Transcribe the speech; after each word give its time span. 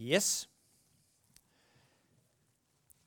Yes. 0.00 0.50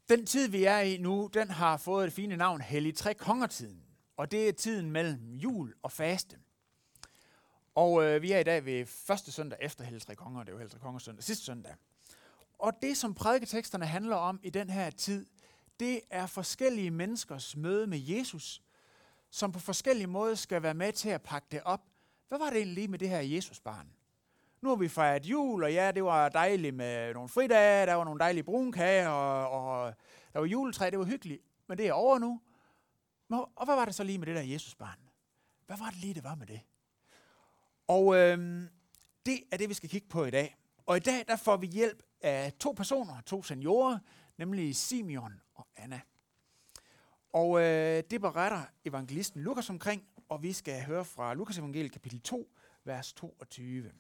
Den 0.10 0.26
tid, 0.26 0.48
vi 0.48 0.64
er 0.64 0.80
i 0.80 0.98
nu, 0.98 1.30
den 1.34 1.50
har 1.50 1.78
fået 1.78 2.08
et 2.08 2.14
fine 2.14 2.38
navn, 2.38 2.62
Hellig 2.62 2.96
Tre 2.96 3.14
Kongertiden. 3.14 3.84
Og 4.18 4.32
det 4.32 4.50
er 4.50 4.54
tiden 4.54 4.92
mellem 4.92 5.34
jul 5.34 5.74
og 5.82 5.92
faste. 5.92 6.38
Og 7.76 8.04
øh, 8.04 8.22
vi 8.22 8.32
er 8.32 8.40
i 8.40 8.44
dag 8.44 8.66
ved 8.66 8.86
første 8.86 9.32
søndag 9.32 9.60
efter 9.62 9.84
Hellig 9.84 10.02
Tre 10.02 10.16
Konger. 10.16 10.44
Det 10.44 10.50
er 10.50 10.54
jo 10.54 10.58
Hellig 10.58 10.72
Tre 10.72 10.80
Kongers 10.80 11.04
søndag 11.04 11.24
sidste 11.24 11.46
søndag. 11.46 11.76
Og 12.60 12.74
det, 12.82 12.98
som 12.98 13.14
prædiketeksterne 13.14 13.86
handler 13.86 14.16
om 14.16 14.40
i 14.44 14.50
den 14.50 14.70
her 14.70 14.90
tid, 14.90 15.26
det 15.80 16.02
er 16.10 16.26
forskellige 16.26 16.92
menneskers 16.92 17.56
møde 17.56 17.88
med 17.88 18.00
Jesus, 18.00 18.62
som 19.30 19.52
på 19.52 19.60
forskellige 19.60 20.08
måder 20.08 20.36
skal 20.36 20.64
være 20.64 20.74
med 20.74 20.94
til 20.94 21.10
at 21.10 21.22
pakke 21.22 21.48
det 21.52 21.62
op. 21.64 21.82
Hvad 22.28 22.40
var 22.40 22.50
det 22.50 22.56
egentlig 22.56 22.76
lige 22.76 22.88
med 22.88 23.00
det 23.00 23.10
her 23.10 23.20
Jesusbarn? 23.20 23.88
Nu 24.62 24.70
har 24.70 24.76
vi 24.76 24.88
fejret 24.88 25.26
jul, 25.26 25.64
og 25.64 25.74
ja, 25.74 25.92
det 25.92 26.04
var 26.04 26.30
dejligt 26.30 26.76
med 26.76 27.14
nogle 27.14 27.30
fridage, 27.30 27.86
der 27.86 27.94
var 27.94 28.04
nogle 28.04 28.20
dejlige 28.20 28.44
brunkager, 28.44 29.10
og, 29.10 29.50
og 29.50 29.94
der 30.34 30.40
var 30.40 30.46
juletræ, 30.46 30.90
det 30.90 31.00
var 31.00 31.06
hyggeligt, 31.06 31.42
men 31.68 31.78
det 31.78 31.88
er 31.88 31.94
over 31.94 32.20
nu. 32.20 32.42
Og 33.30 33.66
hvad 33.66 33.76
var 33.76 33.86
det 33.86 33.96
så 33.96 34.04
lige 34.04 34.18
med 34.18 34.28
det 34.28 34.36
der 34.36 34.42
Jesusbarn? 34.42 35.00
Hvad 35.66 35.78
var 35.78 35.90
det 35.90 36.00
lige, 36.00 36.14
det 36.14 36.24
var 36.24 36.36
med 36.36 36.48
det? 36.48 36.62
Og 37.88 38.16
øhm, 38.16 38.70
det 39.26 39.44
er 39.52 39.58
det, 39.58 39.70
vi 39.70 39.74
skal 39.74 39.90
kigge 39.90 40.08
på 40.08 40.26
i 40.26 40.32
dag. 40.32 40.58
Og 40.86 40.98
i 40.98 41.00
dag, 41.00 41.26
der 41.28 41.36
får 41.36 41.58
vi 41.58 41.68
hjælp 41.68 42.04
af 42.22 42.54
to 42.54 42.72
personer, 42.72 43.22
to 43.22 43.44
seniorer, 43.44 44.00
nemlig 44.38 44.76
Simeon 44.76 45.42
og 45.56 45.68
Anna. 45.76 46.02
Og 47.34 47.62
øh, 47.62 48.04
det 48.12 48.22
beretter 48.22 48.62
evangelisten 48.86 49.42
Lukas 49.42 49.70
omkring, 49.70 50.04
og 50.30 50.44
vi 50.44 50.54
skal 50.54 50.84
høre 50.84 51.06
fra 51.06 51.34
Lukas 51.34 51.58
evangeliet 51.58 51.92
kapitel 51.92 52.22
2, 52.22 52.50
vers 52.84 53.14
22. 53.14 53.92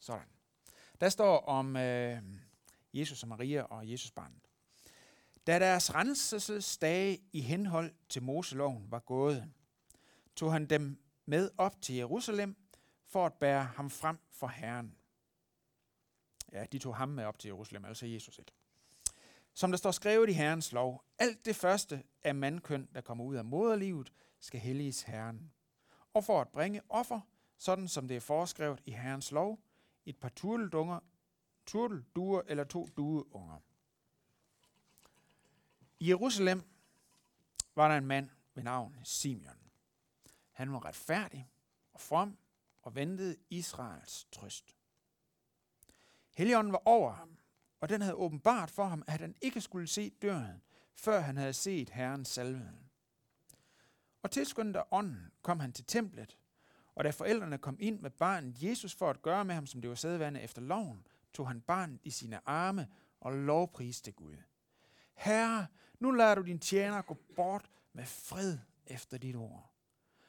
Sådan. 0.00 0.28
Der 1.00 1.08
står 1.08 1.38
om 1.38 1.76
øh, 1.76 2.22
Jesus 2.94 3.22
og 3.22 3.28
Maria 3.28 3.62
og 3.62 3.90
Jesus 3.90 4.10
barnet. 4.10 4.48
Da 5.46 5.58
deres 5.58 5.94
renselsesdage 5.94 7.18
i 7.32 7.40
henhold 7.40 7.94
til 8.08 8.22
Moseloven 8.22 8.90
var 8.90 8.98
gået, 8.98 9.52
tog 10.36 10.52
han 10.52 10.66
dem 10.66 11.02
med 11.26 11.50
op 11.58 11.82
til 11.82 11.94
Jerusalem 11.94 12.56
for 13.06 13.26
at 13.26 13.34
bære 13.34 13.64
ham 13.64 13.90
frem 13.90 14.18
for 14.30 14.46
Herren. 14.46 14.96
Ja, 16.52 16.64
de 16.72 16.78
tog 16.78 16.96
ham 16.96 17.08
med 17.08 17.24
op 17.24 17.38
til 17.38 17.48
Jerusalem, 17.48 17.84
altså 17.84 18.06
Jesus 18.06 18.38
ikke. 18.38 18.52
Som 19.54 19.70
der 19.70 19.78
står 19.78 19.90
skrevet 19.90 20.28
i 20.28 20.32
Herrens 20.32 20.72
lov, 20.72 21.04
alt 21.18 21.44
det 21.44 21.56
første 21.56 22.02
af 22.22 22.34
mandkøn, 22.34 22.88
der 22.94 23.00
kommer 23.00 23.24
ud 23.24 23.36
af 23.36 23.44
moderlivet, 23.44 24.12
skal 24.40 24.60
helliges 24.60 25.02
Herren. 25.02 25.52
Og 26.14 26.24
for 26.24 26.40
at 26.40 26.48
bringe 26.48 26.80
offer, 26.88 27.20
sådan 27.58 27.88
som 27.88 28.08
det 28.08 28.16
er 28.16 28.20
foreskrevet 28.20 28.80
i 28.84 28.90
Herrens 28.90 29.32
lov, 29.32 29.60
et 30.10 30.20
par 30.20 30.28
turteldunger, 30.28 31.00
turtelduer 31.66 32.42
eller 32.46 32.64
to 32.64 32.88
dueunger. 32.96 33.60
I 36.00 36.08
Jerusalem 36.08 36.62
var 37.74 37.88
der 37.88 37.96
en 37.96 38.06
mand 38.06 38.30
ved 38.54 38.62
navn 38.62 38.96
Simeon. 39.04 39.70
Han 40.52 40.72
var 40.72 40.84
retfærdig 40.84 41.48
og 41.92 42.00
from 42.00 42.38
og 42.82 42.94
ventede 42.94 43.36
Israels 43.50 44.28
trøst. 44.32 44.76
Helligånden 46.36 46.72
var 46.72 46.82
over 46.84 47.12
ham, 47.12 47.38
og 47.80 47.88
den 47.88 48.00
havde 48.00 48.14
åbenbart 48.14 48.70
for 48.70 48.84
ham, 48.84 49.02
at 49.06 49.20
han 49.20 49.34
ikke 49.40 49.60
skulle 49.60 49.86
se 49.86 50.10
døren, 50.10 50.62
før 50.94 51.20
han 51.20 51.36
havde 51.36 51.52
set 51.52 51.90
Herrens 51.90 52.28
salve. 52.28 52.72
Og 54.22 54.30
tilskyndet 54.30 54.76
af 54.76 54.84
ånden 54.90 55.32
kom 55.42 55.60
han 55.60 55.72
til 55.72 55.84
templet, 55.84 56.36
og 56.94 57.04
da 57.04 57.10
forældrene 57.10 57.58
kom 57.58 57.76
ind 57.80 58.00
med 58.00 58.10
barnet 58.10 58.62
Jesus 58.62 58.94
for 58.94 59.10
at 59.10 59.22
gøre 59.22 59.44
med 59.44 59.54
ham, 59.54 59.66
som 59.66 59.80
det 59.80 59.90
var 59.90 59.96
sædvane 59.96 60.42
efter 60.42 60.62
loven, 60.62 61.06
tog 61.32 61.48
han 61.48 61.60
barnet 61.60 62.00
i 62.02 62.10
sine 62.10 62.48
arme 62.48 62.88
og 63.20 63.32
lovpriste 63.32 64.12
Gud. 64.12 64.36
Herre, 65.14 65.66
nu 65.98 66.10
lader 66.10 66.34
du 66.34 66.42
din 66.42 66.58
tjener 66.58 67.02
gå 67.02 67.16
bort 67.36 67.70
med 67.92 68.04
fred 68.04 68.58
efter 68.86 69.18
dit 69.18 69.36
ord. 69.36 69.70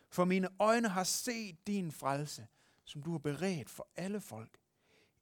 For 0.09 0.25
mine 0.25 0.49
øjne 0.59 0.87
har 0.87 1.03
set 1.03 1.67
din 1.67 1.91
frelse, 1.91 2.47
som 2.83 3.03
du 3.03 3.11
har 3.11 3.17
beredt 3.17 3.69
for 3.69 3.87
alle 3.95 4.21
folk. 4.21 4.57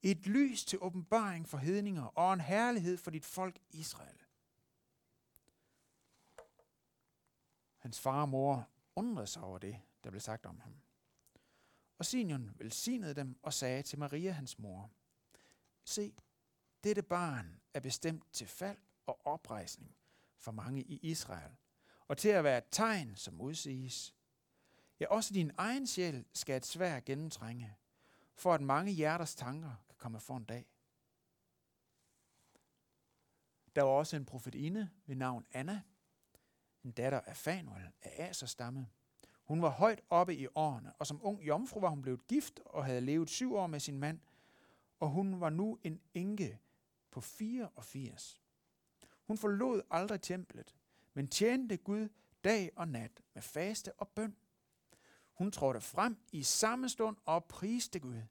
Et 0.02 0.26
lys 0.26 0.64
til 0.64 0.78
åbenbaring 0.82 1.48
for 1.48 1.58
hedninger 1.58 2.04
og 2.04 2.32
en 2.32 2.40
herlighed 2.40 2.96
for 2.96 3.10
dit 3.10 3.24
folk 3.24 3.58
Israel. 3.70 4.18
Hans 7.78 8.00
far 8.00 8.22
og 8.22 8.28
mor 8.28 8.68
undrede 8.96 9.26
sig 9.26 9.42
over 9.42 9.58
det, 9.58 9.80
der 10.04 10.10
blev 10.10 10.20
sagt 10.20 10.46
om 10.46 10.60
ham. 10.60 10.74
Og 12.00 12.06
Simeon 12.06 12.50
velsignede 12.58 13.14
dem 13.14 13.38
og 13.42 13.52
sagde 13.52 13.82
til 13.82 13.98
Maria, 13.98 14.30
hans 14.30 14.58
mor, 14.58 14.90
Se, 15.84 16.14
dette 16.84 17.02
barn 17.02 17.60
er 17.74 17.80
bestemt 17.80 18.32
til 18.32 18.46
fald 18.46 18.78
og 19.06 19.26
oprejsning 19.26 19.96
for 20.36 20.52
mange 20.52 20.82
i 20.82 20.96
Israel, 21.02 21.52
og 22.08 22.18
til 22.18 22.28
at 22.28 22.44
være 22.44 22.58
et 22.58 22.64
tegn, 22.70 23.16
som 23.16 23.40
udsiges. 23.40 24.14
Ja, 25.00 25.06
også 25.08 25.34
din 25.34 25.50
egen 25.58 25.86
sjæl 25.86 26.24
skal 26.32 26.56
et 26.56 26.66
svær 26.66 27.00
gennemtrænge, 27.00 27.76
for 28.34 28.54
at 28.54 28.60
mange 28.60 28.92
hjerters 28.92 29.34
tanker 29.34 29.84
kan 29.88 29.96
komme 29.98 30.20
for 30.20 30.36
en 30.36 30.44
dag. 30.44 30.66
Der 33.76 33.82
var 33.82 33.90
også 33.90 34.16
en 34.16 34.26
profetinde 34.26 34.90
ved 35.06 35.16
navn 35.16 35.46
Anna, 35.52 35.82
en 36.84 36.92
datter 36.92 37.20
af 37.20 37.36
Fanuel 37.36 37.90
af 38.02 38.28
Aserstamme, 38.28 38.88
hun 39.50 39.62
var 39.62 39.70
højt 39.70 40.00
oppe 40.10 40.34
i 40.34 40.46
årene, 40.54 40.92
og 40.98 41.06
som 41.06 41.20
ung 41.22 41.42
jomfru 41.42 41.80
var 41.80 41.88
hun 41.88 42.02
blevet 42.02 42.26
gift 42.26 42.60
og 42.64 42.84
havde 42.84 43.00
levet 43.00 43.30
syv 43.30 43.54
år 43.54 43.66
med 43.66 43.80
sin 43.80 43.98
mand, 43.98 44.20
og 45.00 45.10
hun 45.10 45.40
var 45.40 45.50
nu 45.50 45.78
en 45.82 46.00
enke 46.14 46.58
på 47.10 47.20
84. 47.20 48.40
Hun 49.26 49.38
forlod 49.38 49.82
aldrig 49.90 50.20
templet, 50.20 50.74
men 51.14 51.28
tjente 51.28 51.76
Gud 51.76 52.08
dag 52.44 52.70
og 52.76 52.88
nat 52.88 53.22
med 53.34 53.42
faste 53.42 53.92
og 53.92 54.08
bøn. 54.08 54.36
Hun 55.32 55.52
trådte 55.52 55.80
frem 55.80 56.16
i 56.32 56.42
samme 56.42 56.88
stund 56.88 57.16
og 57.24 57.44
priste 57.44 58.00
Gud 58.00 58.22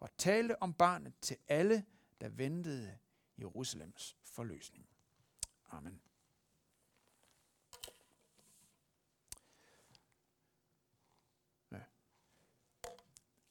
og 0.00 0.16
talte 0.16 0.62
om 0.62 0.74
barnet 0.74 1.12
til 1.20 1.36
alle, 1.48 1.84
der 2.20 2.28
ventede 2.28 2.98
Jerusalems 3.38 4.16
forløsning. 4.24 4.88
Amen. 5.70 6.00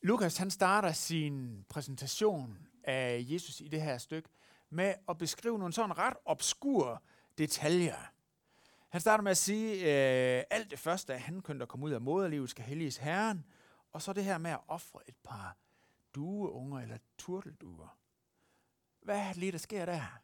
Lukas 0.05 0.37
han 0.37 0.51
starter 0.51 0.91
sin 0.91 1.65
præsentation 1.69 2.67
af 2.83 3.25
Jesus 3.29 3.61
i 3.61 3.67
det 3.67 3.81
her 3.81 3.97
stykke 3.97 4.29
med 4.69 4.93
at 5.09 5.17
beskrive 5.17 5.59
nogle 5.59 5.73
sådan 5.73 5.97
ret 5.97 6.13
obskure 6.25 6.97
detaljer. 7.37 8.11
Han 8.89 9.01
starter 9.01 9.23
med 9.23 9.31
at 9.31 9.37
sige, 9.37 9.91
at 9.91 10.39
øh, 10.39 10.45
alt 10.49 10.71
det 10.71 10.79
første, 10.79 11.13
af 11.13 11.21
han 11.21 11.41
kunne 11.41 11.65
komme 11.65 11.85
ud 11.85 11.91
af 11.91 12.01
moderlivet, 12.01 12.49
skal 12.49 12.65
helliges 12.65 12.97
Herren, 12.97 13.45
og 13.91 14.01
så 14.01 14.13
det 14.13 14.23
her 14.23 14.37
med 14.37 14.51
at 14.51 14.59
ofre 14.67 14.99
et 15.07 15.15
par 15.23 15.57
dueunger 16.15 16.79
eller 16.79 16.97
turtelduer. 17.17 17.97
Hvad 19.01 19.19
er 19.19 19.27
det 19.27 19.37
lige, 19.37 19.51
der 19.51 19.57
sker 19.57 19.85
der? 19.85 20.19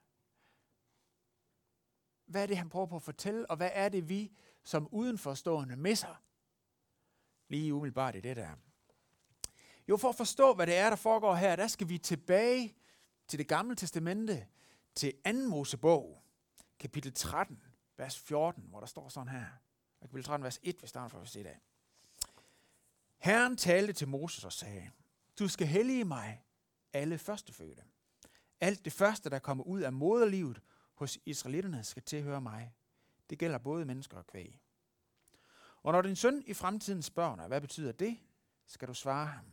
Hvad 2.25 2.43
er 2.43 2.47
det, 2.47 2.57
han 2.57 2.69
prøver 2.69 2.85
på 2.85 2.95
at 2.95 3.03
fortælle, 3.03 3.49
og 3.49 3.57
hvad 3.57 3.69
er 3.73 3.89
det, 3.89 4.09
vi 4.09 4.31
som 4.63 4.87
udenforstående 4.91 5.75
misser? 5.75 6.23
Lige 7.47 7.73
umiddelbart 7.73 8.15
i 8.15 8.19
det 8.19 8.35
der. 8.35 8.55
Jo, 9.91 9.97
for 9.97 10.09
at 10.09 10.15
forstå, 10.15 10.53
hvad 10.53 10.67
det 10.67 10.75
er, 10.75 10.89
der 10.89 10.95
foregår 10.95 11.35
her, 11.35 11.55
der 11.55 11.67
skal 11.67 11.89
vi 11.89 11.97
tilbage 11.97 12.75
til 13.27 13.39
det 13.39 13.47
gamle 13.47 13.75
testamente, 13.75 14.47
til 14.95 15.13
2. 15.25 15.31
Mosebog, 15.33 16.23
kapitel 16.79 17.13
13, 17.13 17.61
vers 17.97 18.19
14, 18.19 18.63
hvor 18.69 18.79
der 18.79 18.87
står 18.87 19.09
sådan 19.09 19.29
her. 19.29 19.45
Kapitel 20.01 20.23
13, 20.23 20.43
vers 20.43 20.59
1, 20.63 20.81
vi 20.81 20.87
starter 20.87 21.07
fra 21.07 21.17
vers 21.17 21.35
1 21.35 21.45
af. 21.45 21.59
Herren 23.17 23.57
talte 23.57 23.93
til 23.93 24.07
Moses 24.07 24.45
og 24.45 24.53
sagde, 24.53 24.91
du 25.39 25.47
skal 25.47 25.67
hellige 25.67 26.05
mig 26.05 26.43
alle 26.93 27.17
førstefødte. 27.17 27.83
Alt 28.61 28.85
det 28.85 28.93
første, 28.93 29.29
der 29.29 29.39
kommer 29.39 29.63
ud 29.63 29.81
af 29.81 29.93
moderlivet 29.93 30.61
hos 30.93 31.19
israelitterne, 31.25 31.83
skal 31.83 32.03
tilhøre 32.03 32.41
mig. 32.41 32.73
Det 33.29 33.39
gælder 33.39 33.57
både 33.57 33.85
mennesker 33.85 34.17
og 34.17 34.27
kvæg. 34.27 34.61
Og 35.83 35.91
når 35.91 36.01
din 36.01 36.15
søn 36.15 36.43
i 36.47 36.53
fremtiden 36.53 37.01
spørger 37.01 37.35
dig, 37.35 37.47
hvad 37.47 37.61
betyder 37.61 37.91
det, 37.91 38.17
skal 38.65 38.87
du 38.87 38.93
svare 38.93 39.25
ham. 39.25 39.45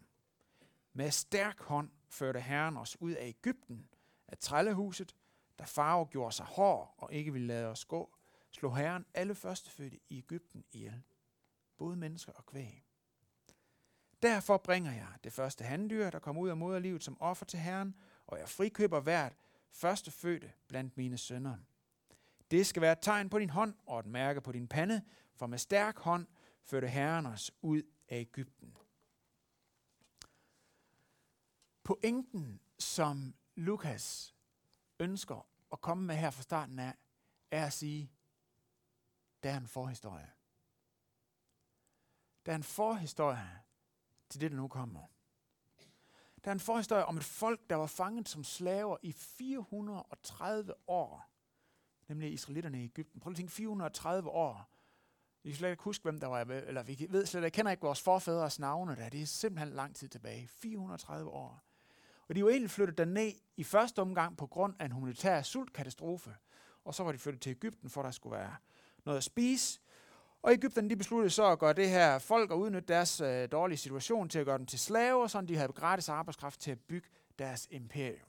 Med 0.99 1.11
stærk 1.11 1.61
hånd 1.61 1.91
førte 2.09 2.41
Herren 2.41 2.77
os 2.77 3.01
ud 3.01 3.13
af 3.13 3.27
Ægypten, 3.27 3.89
af 4.29 4.39
trællehuset, 4.39 5.17
da 5.59 5.65
farve 5.65 6.07
gjorde 6.07 6.33
sig 6.33 6.47
hård 6.47 6.95
og 6.99 7.13
ikke 7.13 7.33
ville 7.33 7.47
lade 7.47 7.67
os 7.67 7.85
gå, 7.85 8.17
slog 8.51 8.77
Herren 8.77 9.07
alle 9.15 9.35
førstefødte 9.35 9.99
i 10.09 10.19
Ægypten 10.19 10.65
ihjel, 10.73 11.03
både 11.77 11.97
mennesker 11.97 12.33
og 12.33 12.47
kvæg. 12.47 12.85
Derfor 14.23 14.57
bringer 14.57 14.93
jeg 14.93 15.09
det 15.25 15.33
første 15.33 15.65
handdyr, 15.65 16.11
der 16.11 16.19
kommer 16.19 16.43
ud 16.43 16.49
af 16.49 16.57
moderlivet 16.57 17.05
som 17.05 17.21
offer 17.21 17.45
til 17.45 17.59
Herren, 17.59 17.95
og 18.27 18.39
jeg 18.39 18.49
frikøber 18.49 19.01
hvert 19.01 19.37
førstefødte 19.71 20.53
blandt 20.69 20.97
mine 20.97 21.19
sønner. 21.19 21.57
Det 22.51 22.67
skal 22.67 22.83
være 22.83 22.93
et 22.93 23.03
tegn 23.03 23.31
på 23.31 23.39
din 23.39 23.51
hånd 23.51 23.75
og 23.87 24.01
et 24.01 24.07
mærke 24.07 24.41
på 24.41 24.53
din 24.53 24.69
pande, 24.69 25.03
for 25.35 25.47
med 25.47 25.59
stærk 25.59 25.99
hånd 25.99 26.27
førte 26.65 26.89
Herren 26.89 27.27
os 27.27 27.51
ud 27.63 27.83
af 28.09 28.21
Ægypten. 28.21 28.75
Pointen 31.89 32.61
som 32.79 33.35
Lukas 33.55 34.35
ønsker 34.99 35.47
at 35.73 35.81
komme 35.81 36.05
med 36.05 36.17
her 36.17 36.31
fra 36.31 36.43
starten 36.43 36.79
af, 36.79 36.95
er 37.51 37.67
at 37.67 37.73
sige, 37.73 38.13
der 39.43 39.51
er 39.51 39.57
en 39.57 39.67
forhistorie. 39.67 40.31
Der 42.47 42.53
er 42.53 42.57
en 42.57 42.63
forhistorie 42.63 43.61
til 44.29 44.41
det, 44.41 44.51
der 44.51 44.57
nu 44.57 44.69
kommer. 44.69 45.01
Der 46.45 46.51
er 46.51 46.53
en 46.53 46.61
forhistorie 46.61 47.05
om 47.05 47.17
et 47.17 47.25
folk, 47.25 47.71
der 47.71 47.77
var 47.77 47.87
fanget 47.87 48.29
som 48.29 48.45
slaver 48.45 48.97
i 49.03 49.13
430 49.13 50.75
år. 50.87 51.31
Nemlig 52.09 52.33
israelitterne 52.33 52.81
i 52.83 52.85
Ægypten. 52.85 53.21
Prøv 53.21 53.31
at 53.31 53.37
tænke, 53.37 53.53
430 53.53 54.31
år. 54.31 54.71
Vi 55.43 55.51
kan 55.51 55.57
slet 55.57 55.71
ikke 55.71 55.83
huske, 55.83 56.03
hvem 56.03 56.21
der 56.21 56.27
var, 56.27 56.41
eller 56.41 56.83
vi 56.83 57.07
ved 57.11 57.27
slet 57.27 57.45
ikke, 57.45 57.55
kender 57.57 57.71
ikke 57.71 57.83
vores 57.83 58.03
forfædres 58.03 58.59
navne 58.59 58.97
der. 58.97 59.09
Det 59.09 59.23
er 59.23 59.27
simpelthen 59.27 59.69
lang 59.69 59.97
tid 59.97 60.09
tilbage. 60.09 60.49
430 60.49 61.31
år. 61.31 61.69
Og 62.29 62.35
de 62.35 62.45
var 62.45 62.51
egentlig 62.51 62.71
flyttet 62.71 62.99
derned 62.99 63.33
i 63.57 63.65
første 63.65 64.03
omgang 64.03 64.37
på 64.37 64.47
grund 64.47 64.75
af 64.79 64.85
en 64.85 64.93
humanitær 64.93 65.43
sultkatastrofe. 65.43 66.37
Og 66.85 66.95
så 66.95 67.03
var 67.03 67.13
de 67.13 67.19
flyttet 67.19 67.43
til 67.43 67.51
Ægypten, 67.51 67.91
for 67.91 68.03
der 68.03 68.11
skulle 68.11 68.37
være 68.37 68.57
noget 69.05 69.17
at 69.17 69.25
spise. 69.25 69.81
Og 70.43 70.53
Ægypten 70.53 70.91
de 70.91 70.97
besluttede 70.97 71.31
så 71.31 71.47
at 71.53 71.59
gøre 71.59 71.73
det 71.73 71.91
her 71.91 72.19
folk 72.19 72.51
og 72.51 72.61
udnytte 72.61 72.89
deres 72.89 73.21
øh, 73.21 73.49
dårlige 73.53 73.79
situation 73.79 74.29
til 74.29 74.39
at 74.39 74.47
gøre 74.47 74.59
dem 74.59 74.67
til 74.67 74.79
slaver, 74.79 75.27
så 75.27 75.41
de 75.41 75.57
havde 75.57 75.73
gratis 75.73 76.09
arbejdskraft 76.09 76.61
til 76.61 76.71
at 76.71 76.81
bygge 76.81 77.09
deres 77.39 77.69
imperium. 77.71 78.29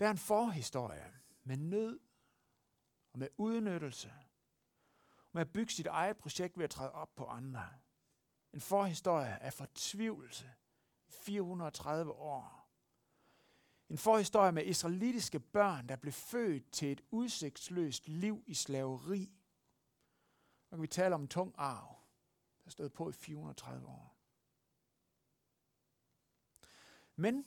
Der 0.00 0.06
er 0.06 0.10
en 0.10 0.18
forhistorie 0.18 1.12
med 1.44 1.56
nød 1.56 2.00
og 3.12 3.18
med 3.18 3.28
udnyttelse, 3.36 4.12
med 5.32 5.40
at 5.42 5.52
bygge 5.52 5.72
sit 5.72 5.86
eget 5.86 6.16
projekt 6.16 6.58
ved 6.58 6.64
at 6.64 6.70
træde 6.70 6.92
op 6.92 7.14
på 7.16 7.26
andre. 7.26 7.68
En 8.52 8.60
forhistorie 8.60 9.42
af 9.42 9.52
fortvivlelse 9.52 10.50
430 11.14 12.12
år. 12.12 12.62
En 13.88 13.98
forhistorie 13.98 14.52
med 14.52 14.64
israelitiske 14.64 15.40
børn, 15.40 15.88
der 15.88 15.96
blev 15.96 16.12
født 16.12 16.70
til 16.70 16.92
et 16.92 17.00
udsigtsløst 17.10 18.08
liv 18.08 18.44
i 18.46 18.54
slaveri. 18.54 19.32
Nu 20.70 20.76
kan 20.76 20.82
vi 20.82 20.86
tale 20.86 21.14
om 21.14 21.20
en 21.20 21.28
tung 21.28 21.54
arv, 21.58 21.96
der 22.64 22.70
stod 22.70 22.88
på 22.88 23.08
i 23.08 23.12
430 23.12 23.86
år. 23.86 24.16
Men, 27.16 27.46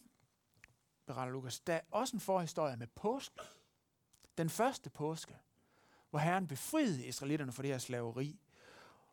beretter 1.06 1.33
Lukas, 1.33 1.59
der 1.59 1.73
er 1.73 1.81
også 1.91 2.15
en 2.15 2.19
forhistorie 2.19 2.77
med 2.77 2.88
påske. 2.88 3.41
Den 4.38 4.50
første 4.50 4.89
påske, 4.89 5.38
hvor 6.09 6.19
Herren 6.19 6.47
befriede 6.47 7.06
israelitterne 7.06 7.51
fra 7.51 7.63
det 7.63 7.71
her 7.71 7.77
slaveri. 7.77 8.39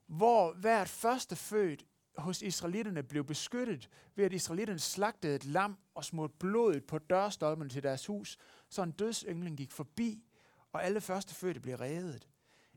Hvor 0.07 0.53
hvert 0.53 0.89
første 0.89 1.37
født 1.37 1.87
hos 2.19 2.43
israelitterne 2.43 3.03
blev 3.03 3.25
beskyttet 3.25 3.89
ved, 4.15 4.25
at 4.25 4.33
israelitterne 4.33 4.81
slagtede 4.81 5.37
et 5.37 5.45
lam 5.45 5.79
og 5.95 6.05
smurte 6.05 6.35
blodet 6.39 6.85
på 6.85 6.99
dørstolpen 6.99 7.69
til 7.69 7.83
deres 7.83 8.07
hus, 8.07 8.39
så 8.69 8.83
en 8.83 8.91
dødsenglen 8.91 9.57
gik 9.57 9.73
forbi, 9.73 10.25
og 10.73 10.85
alle 10.85 11.01
førstefødte 11.01 11.61
blev 11.61 11.77
reddet. 11.77 12.29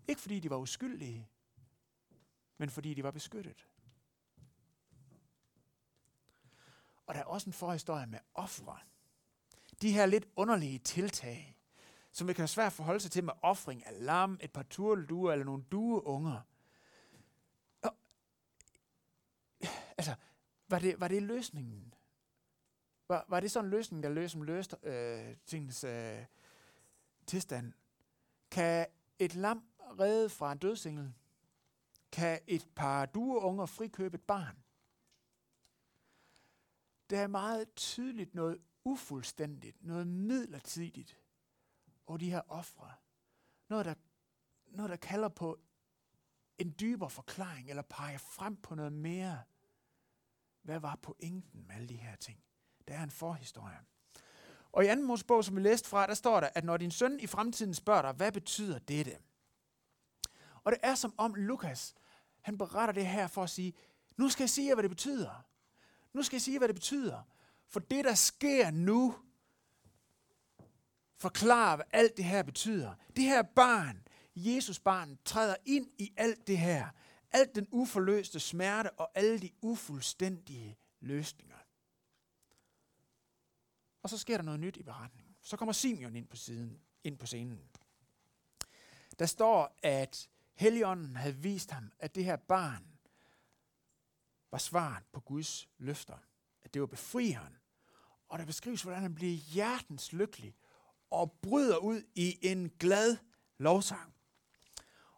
Ikke 0.08 0.22
fordi 0.22 0.40
de 0.40 0.50
var 0.50 0.58
uskyldige, 0.58 1.30
men 2.58 2.70
fordi 2.70 2.94
de 2.94 3.04
var 3.04 3.12
beskyttet. 3.12 3.68
Og 7.08 7.16
der 7.16 7.22
er 7.22 7.26
også 7.26 7.50
en 7.50 7.54
forhistorie 7.54 8.08
med 8.08 8.20
ofre. 8.34 8.78
De 9.82 9.92
her 9.92 10.06
lidt 10.06 10.28
underlige 10.36 10.80
tiltag, 10.80 11.58
som 12.12 12.28
vi 12.28 12.34
kan 12.34 12.42
have 12.42 12.48
svært 12.48 12.68
at 12.68 12.74
forholde 12.74 13.00
sig 13.00 13.12
til 13.12 13.24
med 13.24 13.34
ofring 13.42 13.86
af 13.86 14.06
lam, 14.06 14.40
et 14.42 14.52
par 14.52 14.64
turtelduer 14.64 15.32
eller 15.32 15.46
nogle 15.46 15.64
dueunger. 15.72 16.42
Altså, 20.08 20.24
var 20.68 20.80
det, 20.80 21.00
var 21.00 21.08
det 21.08 21.24
løsningen? 21.24 21.94
Var, 23.08 23.26
var 23.28 23.40
det 23.40 23.52
sådan 23.52 23.66
en 23.66 23.72
løsning, 23.72 24.04
der 24.04 24.10
løser 24.10 24.44
løste 24.44 24.78
øh, 24.84 25.38
tingens 25.46 25.84
øh, 25.84 26.26
tilstand? 27.28 27.74
Kan 28.52 28.86
et 29.20 29.36
lam 29.36 29.64
redde 30.00 30.30
fra 30.30 30.52
en 30.52 30.58
dødsengel? 30.58 31.14
Kan 32.12 32.40
et 32.48 32.68
par 32.76 33.06
dueunger 33.06 33.66
frikøbe 33.66 34.16
et 34.16 34.22
barn? 34.22 34.64
Der 37.10 37.20
er 37.20 37.28
meget 37.28 37.76
tydeligt 37.76 38.36
noget 38.36 38.62
ufuldstændigt, 38.84 39.84
noget 39.84 40.08
midlertidigt 40.08 41.20
over 42.08 42.18
de 42.18 42.32
her 42.32 42.42
ofre. 42.48 42.92
Noget 43.70 43.86
der, 43.86 43.94
noget, 44.66 44.90
der 44.90 44.96
kalder 44.96 45.30
på 45.30 45.60
en 46.58 46.76
dybere 46.80 47.10
forklaring, 47.10 47.70
eller 47.70 47.84
peger 47.84 48.18
frem 48.18 48.56
på 48.56 48.76
noget 48.76 48.94
mere. 48.94 49.44
Hvad 50.66 50.80
var 50.80 50.96
pointen 51.02 51.66
med 51.68 51.76
alle 51.76 51.90
de 51.90 51.96
her 51.96 52.16
ting? 52.16 52.40
Der 52.88 52.94
er 52.94 53.04
en 53.04 53.12
forhistorie. 53.12 53.80
Og 54.72 54.86
i 54.86 54.88
anden 54.88 55.06
Mosebog, 55.06 55.46
som 55.46 55.56
vi 55.56 55.62
læste 55.62 55.90
fra, 55.90 56.08
der 56.08 56.14
står 56.14 56.40
der, 56.40 56.50
at 56.56 56.64
når 56.64 56.78
din 56.78 56.92
søn 56.92 57.20
i 57.20 57.28
fremtiden 57.28 57.74
spørger 57.74 58.02
dig, 58.02 58.12
hvad 58.12 58.32
betyder 58.32 58.80
dette? 58.80 59.18
Og 60.64 60.72
det 60.72 60.80
er 60.84 60.96
som 60.96 61.14
om 61.18 61.34
Lukas, 61.36 61.96
han 62.42 62.58
beretter 62.58 62.94
det 62.94 63.08
her 63.08 63.28
for 63.28 63.44
at 63.44 63.50
sige, 63.50 63.74
nu 64.18 64.30
skal 64.30 64.44
jeg 64.44 64.50
sige 64.50 64.74
hvad 64.74 64.84
det 64.84 64.92
betyder. 64.92 65.46
Nu 66.14 66.24
skal 66.24 66.36
jeg 66.36 66.42
sige, 66.42 66.58
hvad 66.58 66.68
det 66.68 66.76
betyder. 66.76 67.22
For 67.68 67.80
det, 67.80 68.06
der 68.06 68.14
sker 68.14 68.72
nu, 68.72 69.16
forklarer, 71.18 71.76
hvad 71.76 71.86
alt 71.92 72.18
det 72.18 72.26
her 72.26 72.44
betyder. 72.44 72.96
Det 73.16 73.24
her 73.24 73.42
barn, 73.42 74.08
Jesus 74.36 74.80
barn, 74.80 75.18
træder 75.26 75.56
ind 75.66 75.88
i 75.98 76.14
alt 76.18 76.48
det 76.48 76.58
her. 76.58 76.90
Alt 77.36 77.56
den 77.56 77.68
uforløste 77.72 78.40
smerte 78.40 78.92
og 78.92 79.12
alle 79.16 79.40
de 79.40 79.52
ufuldstændige 79.62 80.78
løsninger. 81.00 81.58
Og 84.04 84.10
så 84.10 84.18
sker 84.18 84.38
der 84.38 84.44
noget 84.44 84.60
nyt 84.60 84.78
i 84.78 84.84
beretningen. 84.84 85.36
Så 85.42 85.58
kommer 85.58 85.74
Simeon 85.74 86.16
ind 86.16 86.28
på, 86.28 86.36
siden, 86.36 86.80
ind 87.04 87.18
på 87.18 87.26
scenen. 87.26 87.70
Der 89.20 89.26
står, 89.26 89.80
at 89.84 90.30
Helligånden 90.54 91.16
havde 91.16 91.36
vist 91.36 91.72
ham, 91.72 91.92
at 92.00 92.16
det 92.16 92.26
her 92.26 92.36
barn 92.36 92.88
var 94.52 94.58
svaret 94.58 95.04
på 95.12 95.20
Guds 95.20 95.70
løfter. 95.78 96.18
At 96.64 96.74
det 96.74 96.82
var 96.82 96.88
befrieren. 96.88 97.58
Og 98.30 98.40
der 98.40 98.46
beskrives, 98.46 98.82
hvordan 98.82 99.02
han 99.02 99.16
bliver 99.16 99.34
hjertens 99.34 100.14
lykkelig 100.14 100.56
og 101.10 101.32
bryder 101.42 101.78
ud 101.78 102.04
i 102.16 102.40
en 102.42 102.70
glad 102.70 103.18
lovsang. 103.58 104.15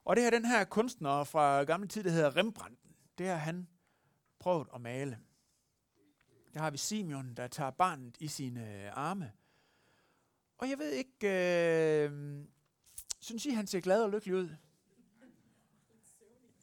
Og 0.08 0.16
det 0.16 0.24
her 0.24 0.30
den 0.30 0.46
her 0.46 0.64
kunstner 0.64 1.24
fra 1.24 1.64
gamle 1.64 1.88
tid, 1.88 2.04
der 2.04 2.10
hedder 2.10 2.36
Rembrandt, 2.36 2.80
det 3.18 3.28
har 3.28 3.36
han 3.36 3.68
prøvet 4.40 4.68
at 4.76 4.82
male. 4.82 5.20
Der 6.54 6.60
har 6.60 6.72
vi 6.72 6.78
Simeon, 6.78 7.34
der 7.38 7.48
tager 7.48 7.72
barnet 7.72 8.18
i 8.20 8.28
sine 8.28 8.86
øh, 8.86 8.92
arme. 8.94 9.32
Og 10.58 10.70
jeg 10.70 10.80
ved 10.80 10.92
ikke, 10.92 11.28
øh, 12.04 12.40
synes 13.20 13.46
I, 13.46 13.50
han 13.50 13.68
ser 13.68 13.80
glad 13.80 14.04
og 14.04 14.10
lykkelig 14.10 14.36
ud? 14.36 14.50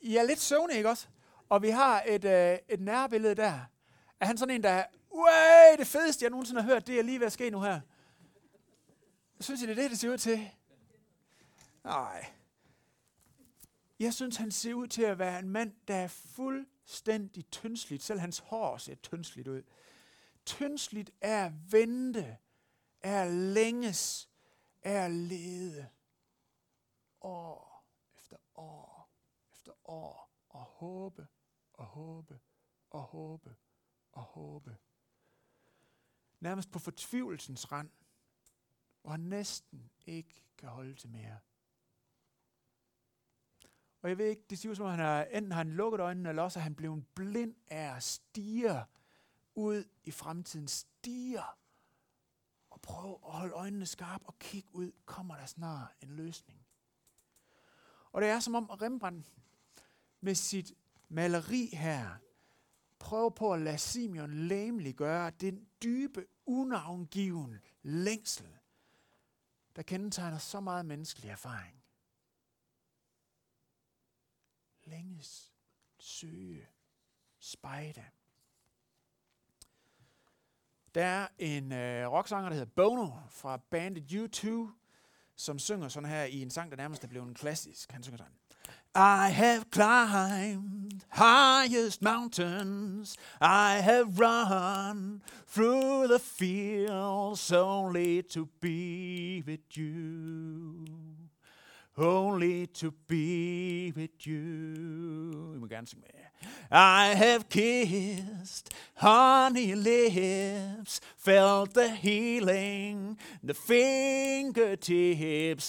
I 0.00 0.16
er 0.16 0.22
lidt 0.22 0.40
søvnig, 0.40 0.76
ikke 0.76 0.88
også? 0.88 1.08
Og 1.48 1.62
vi 1.62 1.68
har 1.68 2.02
et, 2.06 2.24
øh, 2.24 2.58
et 2.68 2.80
nærbillede 2.80 3.34
der. 3.34 3.60
Er 4.20 4.26
han 4.26 4.38
sådan 4.38 4.54
en, 4.54 4.62
der 4.62 4.70
er, 4.70 4.86
det 5.78 5.86
fedeste, 5.86 6.22
jeg 6.22 6.30
nogensinde 6.30 6.62
har 6.62 6.68
hørt, 6.68 6.86
det 6.86 6.98
er 6.98 7.02
lige 7.02 7.20
ved 7.20 7.26
at 7.26 7.32
ske 7.32 7.50
nu 7.50 7.60
her. 7.60 7.80
Synes 9.40 9.62
I, 9.62 9.66
det 9.66 9.78
er 9.78 9.82
det, 9.82 9.90
det 9.90 9.98
ser 9.98 10.10
ud 10.10 10.18
til? 10.18 10.50
Nej. 11.84 12.26
Jeg 13.98 14.14
synes, 14.14 14.36
han 14.36 14.50
ser 14.50 14.74
ud 14.74 14.86
til 14.86 15.02
at 15.02 15.18
være 15.18 15.38
en 15.38 15.48
mand, 15.48 15.74
der 15.88 15.94
er 15.94 16.08
fuldstændig 16.08 17.50
tyndsligt. 17.50 18.02
Selv 18.02 18.20
hans 18.20 18.38
hår 18.38 18.76
ser 18.76 18.94
tyndsligt 18.94 19.48
ud. 19.48 19.62
Tyndsligt 20.46 21.10
er 21.20 21.46
at 21.46 21.72
vente, 21.72 22.38
er 23.00 23.28
længes, 23.30 24.28
er 24.82 25.08
lede. 25.08 25.88
År 27.20 27.86
efter 28.16 28.36
år 28.54 29.10
efter 29.52 29.72
år. 29.84 30.30
Og 30.48 30.62
håbe, 30.62 31.26
og 31.72 31.84
håbe, 31.86 32.40
og 32.90 33.02
håbe, 33.02 33.54
og 34.12 34.22
håbe. 34.22 34.76
Nærmest 36.40 36.70
på 36.70 36.78
fortvivlelsens 36.78 37.72
rand 37.72 37.90
hvor 39.04 39.10
han 39.10 39.20
næsten 39.20 39.90
ikke 40.06 40.44
kan 40.58 40.68
holde 40.68 40.94
til 40.94 41.10
mere. 41.10 41.38
Og 44.04 44.10
jeg 44.10 44.18
ved 44.18 44.26
ikke, 44.26 44.44
det 44.50 44.58
siger 44.58 44.74
som 44.74 44.84
om 44.84 44.90
han 44.90 45.00
har, 45.00 45.24
enten 45.24 45.52
har 45.52 45.58
han 45.58 45.70
lukket 45.70 46.00
øjnene, 46.00 46.28
eller 46.28 46.42
også 46.42 46.58
er 46.58 46.62
han 46.62 46.74
blevet 46.74 47.06
blind 47.14 47.54
af 47.68 47.96
at 47.96 48.02
stige 48.02 48.84
ud 49.54 49.84
i 50.04 50.10
fremtiden. 50.10 50.68
Stiger 50.68 51.58
og 52.70 52.80
prøv 52.80 53.20
at 53.26 53.32
holde 53.32 53.52
øjnene 53.52 53.86
skarpe 53.86 54.26
og 54.26 54.38
kigge 54.38 54.68
ud. 54.72 54.92
Kommer 55.04 55.36
der 55.36 55.46
snart 55.46 55.88
en 56.00 56.08
løsning? 56.08 56.66
Og 58.12 58.22
det 58.22 58.30
er 58.30 58.40
som 58.40 58.54
om 58.54 58.64
Rembrandt 58.64 59.32
med 60.20 60.34
sit 60.34 60.72
maleri 61.08 61.66
her 61.72 62.16
prøver 62.98 63.30
på 63.30 63.52
at 63.52 63.60
lade 63.60 63.78
Simeon 63.78 64.34
læmelig 64.34 64.94
gøre 64.94 65.30
den 65.30 65.66
dybe, 65.82 66.26
unavngiven 66.46 67.58
længsel, 67.82 68.58
der 69.76 69.82
kendetegner 69.82 70.38
så 70.38 70.60
meget 70.60 70.86
menneskelig 70.86 71.30
erfaring. 71.30 71.83
Længes, 74.86 75.52
søge, 75.98 76.66
spejde. 77.38 78.04
Der 80.94 81.04
er 81.04 81.28
en 81.38 81.72
øh, 81.72 82.12
rocksanger, 82.12 82.48
der 82.48 82.56
hedder 82.56 82.72
Bono 82.76 83.10
fra 83.30 83.56
bandet 83.56 84.12
U2, 84.12 84.70
som 85.36 85.58
synger 85.58 85.88
sådan 85.88 86.08
her 86.08 86.24
i 86.24 86.42
en 86.42 86.50
sang, 86.50 86.70
der 86.70 86.76
nærmest 86.76 87.04
er 87.04 87.08
blevet 87.08 87.28
en 87.28 87.34
klassisk. 87.34 87.92
Han 87.92 88.02
synger 88.02 88.18
sådan. 88.18 88.34
I 88.96 89.32
have 89.32 89.64
climbed 89.72 91.00
highest 91.10 92.02
mountains. 92.02 93.16
I 93.40 93.80
have 93.80 94.06
run 94.20 95.22
through 95.48 96.06
the 96.06 96.20
fields 96.20 97.52
only 97.52 98.22
to 98.22 98.46
be 98.60 99.42
with 99.46 99.78
you. 99.78 101.23
Only 101.96 102.66
to 102.66 102.90
be 103.06 103.92
with 103.94 104.26
you. 104.26 105.54
I 105.54 105.58
må 105.58 105.66
gerne 105.66 105.86
synge 105.86 106.00
med. 106.00 106.10
I 106.70 107.14
have 107.14 107.48
kissed 107.48 108.74
honey 108.96 109.74
lips, 109.74 111.00
felt 111.16 111.74
the 111.74 111.88
healing, 111.88 113.16
the 113.42 113.54
fingertips, 113.54 114.86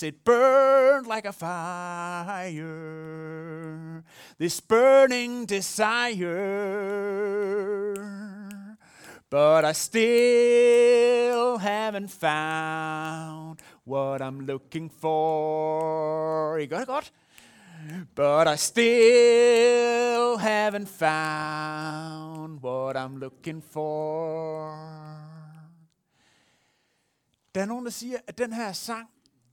it 0.04 0.24
burned 0.26 1.06
like 1.08 1.26
a 1.26 1.32
fire. 1.32 2.66
This 4.40 4.60
burning 4.60 5.46
desire, 5.46 6.34
but 9.30 9.64
I 9.64 9.74
still 9.74 11.58
haven't 11.60 12.10
found 12.10 13.62
what 13.88 14.22
I'm 14.22 14.42
looking 14.46 14.92
for. 14.92 16.58
I 16.58 16.66
got 16.66 16.80
det 16.80 16.88
godt. 16.88 17.14
But 18.16 18.48
I 18.48 18.58
still 18.58 20.38
haven't 20.38 20.88
found 20.88 22.60
what 22.64 22.96
I'm 22.96 23.18
looking 23.18 23.64
for. 23.64 24.72
Der 27.56 27.62
er 27.62 27.66
nogen, 27.66 27.86
der 27.86 27.92
siger, 27.92 28.18
at 28.28 28.38
den 28.38 28.54
her 28.54 28.74
sang 28.74 29.10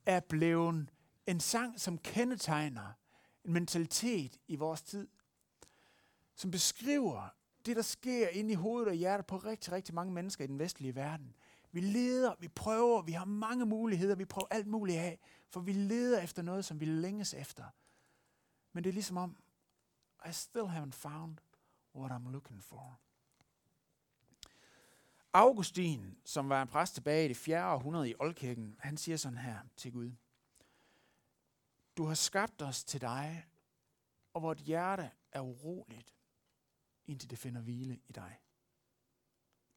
er 0.07 0.21
blevet 0.21 0.91
en 1.27 1.41
sang, 1.41 1.81
som 1.81 1.99
kendetegner 1.99 2.93
en 3.45 3.53
mentalitet 3.53 4.39
i 4.49 4.57
vores 4.57 4.83
tid, 4.83 5.09
som 6.35 6.51
beskriver 6.51 7.29
det, 7.67 7.77
der 7.77 7.83
sker 7.83 8.29
inde 8.29 8.53
i 8.53 8.55
hovedet 8.55 8.89
og 8.89 8.95
hjertet 8.95 9.27
på 9.27 9.37
rigtig, 9.37 9.73
rigtig 9.73 9.95
mange 9.95 10.13
mennesker 10.13 10.45
i 10.45 10.47
den 10.47 10.59
vestlige 10.59 10.95
verden. 10.95 11.35
Vi 11.73 11.81
leder, 11.81 12.35
vi 12.39 12.49
prøver, 12.49 13.03
vi 13.03 13.13
har 13.13 13.25
mange 13.25 13.67
muligheder, 13.67 14.15
vi 14.15 14.25
prøver 14.25 14.49
alt 14.51 14.67
muligt 14.67 14.99
af, 14.99 15.21
for 15.49 15.61
vi 15.61 15.73
leder 15.73 16.23
efter 16.23 16.43
noget, 16.43 16.65
som 16.65 16.81
vi 16.81 16.85
længes 16.85 17.35
efter. 17.35 17.65
Men 18.73 18.85
det 18.85 18.91
er 18.91 18.95
ligesom 18.95 19.17
om, 19.17 19.37
I 20.29 20.33
still 20.33 20.65
haven't 20.65 20.93
found 20.93 21.39
what 21.95 22.13
I'm 22.13 22.31
looking 22.31 22.65
for. 22.65 23.01
Augustin, 25.33 26.17
som 26.25 26.49
var 26.49 26.63
en 26.63 26.69
præst 26.69 26.95
tilbage 26.95 27.25
i 27.25 27.29
det 27.29 27.37
4. 27.37 27.75
århundrede 27.75 28.11
i 28.11 28.15
Oldkirken, 28.19 28.77
han 28.79 28.97
siger 28.97 29.17
sådan 29.17 29.39
her 29.39 29.59
til 29.77 29.93
Gud. 29.93 30.13
Du 31.97 32.05
har 32.05 32.15
skabt 32.15 32.63
os 32.63 32.85
til 32.85 33.01
dig, 33.01 33.47
og 34.35 34.43
vort 34.43 34.59
hjerte 34.59 35.11
er 35.33 35.41
uroligt, 35.41 36.15
indtil 37.07 37.31
det 37.31 37.39
finder 37.39 37.61
hvile 37.61 38.01
i 38.09 38.13
dig. 38.13 38.39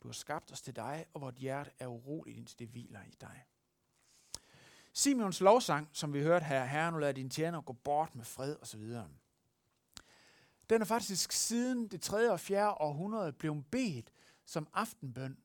Du 0.06 0.10
har 0.10 0.14
skabt 0.14 0.52
os 0.52 0.62
til 0.62 0.76
dig, 0.76 1.06
og 1.14 1.22
vort 1.22 1.36
hjerte 1.36 1.72
er 1.80 1.88
uroligt, 1.88 2.38
indtil 2.38 2.60
det 2.60 2.68
hviler 2.68 3.04
i 3.04 3.16
dig. 3.22 3.46
Simeons 4.94 5.42
lovsang, 5.42 5.90
som 5.92 6.14
vi 6.14 6.22
hørte 6.22 6.46
her, 6.46 6.66
Herre, 6.66 6.92
nu 6.92 6.98
lader 6.98 7.14
din 7.14 7.30
tjener 7.30 7.62
gå 7.62 7.74
bort 7.74 8.16
med 8.16 8.26
fred 8.26 8.56
osv. 8.62 8.82
Den 10.70 10.82
er 10.82 10.86
faktisk 10.86 11.32
siden 11.32 11.88
det 11.88 12.02
3. 12.02 12.32
og 12.32 12.40
4. 12.40 12.74
århundrede 12.74 13.34
blevet 13.34 13.66
bedt 13.72 14.12
som 14.46 14.68
aftenbøn 14.74 15.38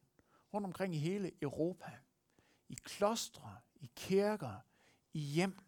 rundt 0.55 0.67
omkring 0.67 0.95
i 0.95 0.99
hele 0.99 1.31
Europa. 1.43 1.91
I 2.69 2.79
klostre, 2.85 3.57
i 3.81 3.91
kirker, 3.97 4.55
i 5.13 5.19
hjem. 5.19 5.59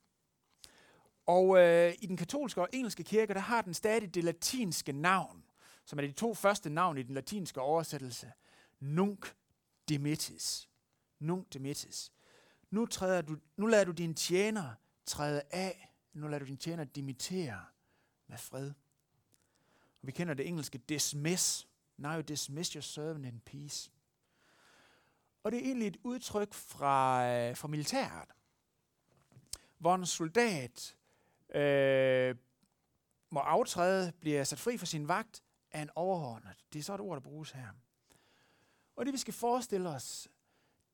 Og 1.27 1.59
øh, 1.59 1.95
i 1.99 2.07
den 2.07 2.17
katolske 2.17 2.61
og 2.61 2.69
engelske 2.73 3.03
kirke, 3.03 3.35
der 3.35 3.41
har 3.41 3.63
den 3.63 3.75
stadig 3.75 4.15
det 4.15 4.25
latinske 4.25 4.93
navn, 4.93 5.45
som 5.85 5.99
er 5.99 6.03
de 6.03 6.13
to 6.13 6.35
første 6.35 6.71
navn 6.71 6.99
i 6.99 7.03
den 7.03 7.15
latinske 7.15 7.61
oversættelse. 7.61 8.33
Nunc 8.83 9.27
dimittis. 9.89 10.69
Nunc 11.19 11.47
dimittis. 11.53 12.13
Nu, 12.71 12.87
træder 12.87 13.23
du, 13.23 13.37
nu 13.57 13.67
lader 13.67 13.85
du 13.85 13.93
din 13.93 14.15
tjener 14.15 14.75
træde 15.07 15.43
af. 15.51 15.95
Nu 16.13 16.29
lader 16.29 16.39
du 16.39 16.47
din 16.47 16.57
tjener 16.57 16.85
dimittere 16.85 17.65
med 18.27 18.39
fred. 18.39 18.73
Og 20.01 20.07
vi 20.07 20.13
kender 20.13 20.35
det 20.35 20.49
engelske 20.49 20.79
dismiss. 20.79 21.69
Now 21.97 22.13
you 22.13 22.21
dismiss 22.21 22.73
your 22.73 22.81
servant 22.81 23.27
in 23.27 23.41
peace. 23.41 23.91
Og 25.43 25.53
det 25.53 25.59
er 25.59 25.65
egentlig 25.65 25.89
et 25.89 25.97
udtryk 26.03 26.55
fra, 26.55 27.27
øh, 27.29 27.57
fra 27.57 27.69
militæret, 27.69 28.29
hvor 29.79 29.95
en 29.95 30.07
soldat 30.07 30.97
øh, 31.55 32.37
må 33.31 33.41
aftræde, 33.41 34.13
bliver 34.13 34.45
sat 34.45 34.59
fri 34.59 34.79
fra 34.79 34.87
sin 34.87 35.09
vagt 35.09 35.43
af 35.71 35.83
en 35.83 35.91
overordnet. 35.95 36.57
Det 36.73 36.79
er 36.79 36.83
så 36.83 36.95
et 36.95 37.01
ord, 37.01 37.15
der 37.17 37.21
bruges 37.21 37.51
her. 37.51 37.69
Og 38.97 39.07
det 39.07 39.13
vi 39.13 39.19
skal 39.19 39.35
forestille 39.35 39.89
os, 39.89 40.29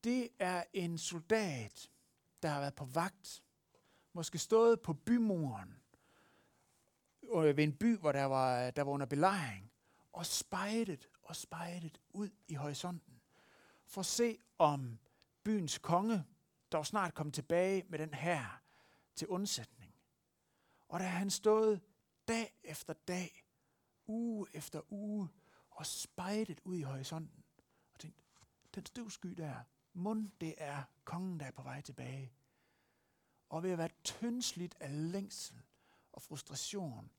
det 0.05 0.29
er 0.39 0.65
en 0.73 0.99
soldat, 0.99 1.91
der 2.43 2.49
har 2.49 2.61
været 2.61 2.75
på 2.75 2.85
vagt, 2.85 3.43
måske 4.13 4.39
stået 4.39 4.81
på 4.81 4.93
bymuren, 4.93 5.75
ved 7.23 7.65
en 7.65 7.73
by, 7.73 7.97
hvor 7.99 8.13
der 8.13 8.25
var, 8.25 8.71
der 8.71 8.83
var 8.83 8.93
under 8.93 9.07
belejring, 9.07 9.73
og 10.13 10.27
spejdet 10.27 11.09
og 11.23 11.37
spejdet 11.37 12.01
ud 12.11 12.31
i 12.49 12.55
horisonten, 12.55 13.21
for 13.87 14.01
at 14.01 14.07
se 14.07 14.39
om 14.59 14.99
byens 15.45 15.79
konge, 15.79 16.25
der 16.73 16.83
snart 16.83 17.15
kom 17.15 17.33
tilbage 17.33 17.85
med 17.89 17.99
den 17.99 18.15
her 18.15 18.61
til 19.15 19.29
undsætning. 19.29 19.95
Og 20.89 21.01
der 21.01 21.07
han 21.07 21.31
stået 21.31 21.81
dag 22.29 22.59
efter 22.65 22.93
dag, 22.93 23.45
uge 24.07 24.47
efter 24.53 24.93
uge, 24.93 25.29
og 25.71 25.87
spejdet 25.87 26.61
ud 26.65 26.77
i 26.77 26.83
horisonten, 26.83 27.38
den 28.79 28.87
støvsky 28.87 29.29
der, 29.29 29.63
Mund 29.93 30.31
det 30.41 30.55
er 30.59 30.83
kongen, 31.05 31.41
der 31.41 31.47
er 31.47 31.51
på 31.51 31.63
vej 31.63 31.81
tilbage. 31.81 32.33
Og 33.49 33.63
ved 33.63 33.71
at 33.71 33.79
være 33.79 33.91
tyndsligt 34.05 34.77
af 34.81 35.13
længsel 35.13 35.63
og 36.13 36.23
frustration 36.23 37.11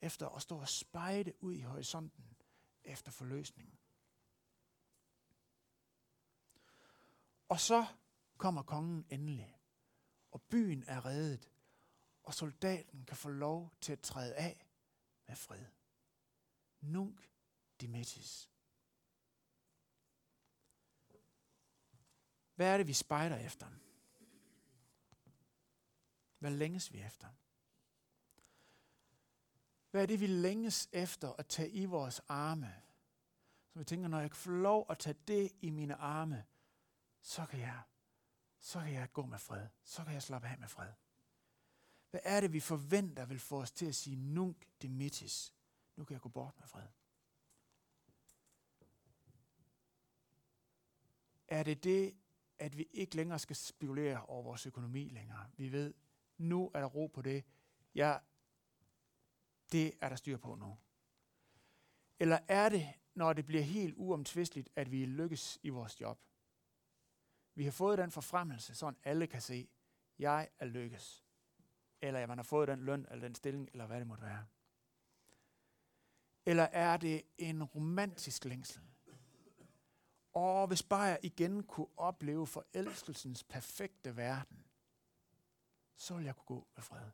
efter 0.00 0.28
at 0.28 0.42
stå 0.42 0.58
og 0.58 0.68
spejde 0.68 1.42
ud 1.42 1.52
i 1.52 1.60
horisonten 1.60 2.36
efter 2.84 3.10
forløsningen. 3.10 3.78
Og 7.48 7.60
så 7.60 7.86
kommer 8.36 8.62
kongen 8.62 9.06
endelig, 9.10 9.58
og 10.30 10.42
byen 10.42 10.84
er 10.86 11.04
reddet, 11.04 11.50
og 12.22 12.34
soldaten 12.34 13.04
kan 13.04 13.16
få 13.16 13.28
lov 13.28 13.72
til 13.80 13.92
at 13.92 14.00
træde 14.00 14.34
af 14.34 14.66
med 15.26 15.36
fred. 15.36 15.64
Nunc 16.80 17.20
dimittis. 17.80 18.50
Hvad 22.56 22.72
er 22.72 22.76
det, 22.76 22.86
vi 22.86 22.92
spejder 22.92 23.36
efter? 23.36 23.66
Hvad 26.38 26.50
længes 26.50 26.92
vi 26.92 27.00
efter? 27.00 27.28
Hvad 29.90 30.02
er 30.02 30.06
det, 30.06 30.20
vi 30.20 30.26
længes 30.26 30.88
efter 30.92 31.32
at 31.32 31.46
tage 31.46 31.70
i 31.70 31.84
vores 31.84 32.20
arme? 32.28 32.82
Så 33.68 33.78
vi 33.78 33.84
tænker, 33.84 34.08
når 34.08 34.20
jeg 34.20 34.30
kan 34.30 34.36
få 34.36 34.50
lov 34.50 34.86
at 34.90 34.98
tage 34.98 35.16
det 35.28 35.52
i 35.60 35.70
mine 35.70 35.94
arme, 35.94 36.44
så 37.20 37.46
kan 37.46 37.60
jeg, 37.60 37.82
så 38.58 38.80
kan 38.80 38.92
jeg 38.92 39.12
gå 39.12 39.26
med 39.26 39.38
fred. 39.38 39.66
Så 39.84 40.04
kan 40.04 40.12
jeg 40.12 40.22
slappe 40.22 40.48
af 40.48 40.58
med 40.58 40.68
fred. 40.68 40.92
Hvad 42.10 42.20
er 42.24 42.40
det, 42.40 42.52
vi 42.52 42.60
forventer 42.60 43.24
vil 43.24 43.38
få 43.38 43.60
os 43.60 43.72
til 43.72 43.86
at 43.86 43.94
sige, 43.94 44.16
nunc 44.16 44.56
dimittis? 44.82 45.54
Nu 45.96 46.04
kan 46.04 46.12
jeg 46.12 46.20
gå 46.20 46.28
bort 46.28 46.54
med 46.58 46.66
fred. 46.66 46.88
Er 51.48 51.62
det 51.62 51.84
det, 51.84 52.16
at 52.58 52.78
vi 52.78 52.88
ikke 52.92 53.16
længere 53.16 53.38
skal 53.38 53.56
spekulere 53.56 54.26
over 54.26 54.42
vores 54.42 54.66
økonomi 54.66 55.08
længere. 55.08 55.46
Vi 55.56 55.72
ved, 55.72 55.94
nu 56.38 56.70
er 56.74 56.80
der 56.80 56.86
ro 56.86 57.06
på 57.06 57.22
det. 57.22 57.44
Ja, 57.94 58.18
det 59.72 59.94
er 60.00 60.08
der 60.08 60.16
styr 60.16 60.36
på 60.36 60.54
nu. 60.54 60.78
Eller 62.18 62.38
er 62.48 62.68
det, 62.68 62.88
når 63.14 63.32
det 63.32 63.46
bliver 63.46 63.62
helt 63.62 63.94
uomtvisteligt, 63.96 64.68
at 64.76 64.90
vi 64.90 65.06
lykkes 65.06 65.58
i 65.62 65.68
vores 65.68 66.00
job? 66.00 66.20
Vi 67.54 67.64
har 67.64 67.72
fået 67.72 67.98
den 67.98 68.10
forfremmelse, 68.10 68.74
så 68.74 68.92
alle 69.04 69.26
kan 69.26 69.40
se, 69.40 69.68
jeg 70.18 70.48
er 70.58 70.66
lykkes. 70.66 71.24
Eller 72.00 72.20
at 72.20 72.28
man 72.28 72.38
har 72.38 72.42
fået 72.42 72.68
den 72.68 72.80
løn, 72.80 73.06
eller 73.10 73.28
den 73.28 73.34
stilling, 73.34 73.68
eller 73.72 73.86
hvad 73.86 73.98
det 73.98 74.06
måtte 74.06 74.24
være. 74.24 74.46
Eller 76.46 76.62
er 76.62 76.96
det 76.96 77.22
en 77.38 77.64
romantisk 77.64 78.44
længsel? 78.44 78.82
Og 80.36 80.66
hvis 80.66 80.82
bare 80.82 81.02
jeg 81.02 81.18
igen 81.22 81.62
kunne 81.62 81.86
opleve 81.96 82.46
forelskelsens 82.46 83.44
perfekte 83.44 84.16
verden, 84.16 84.64
så 85.96 86.14
ville 86.14 86.26
jeg 86.26 86.36
kunne 86.36 86.56
gå 86.58 86.66
med 86.74 86.82
fred. 86.82 87.10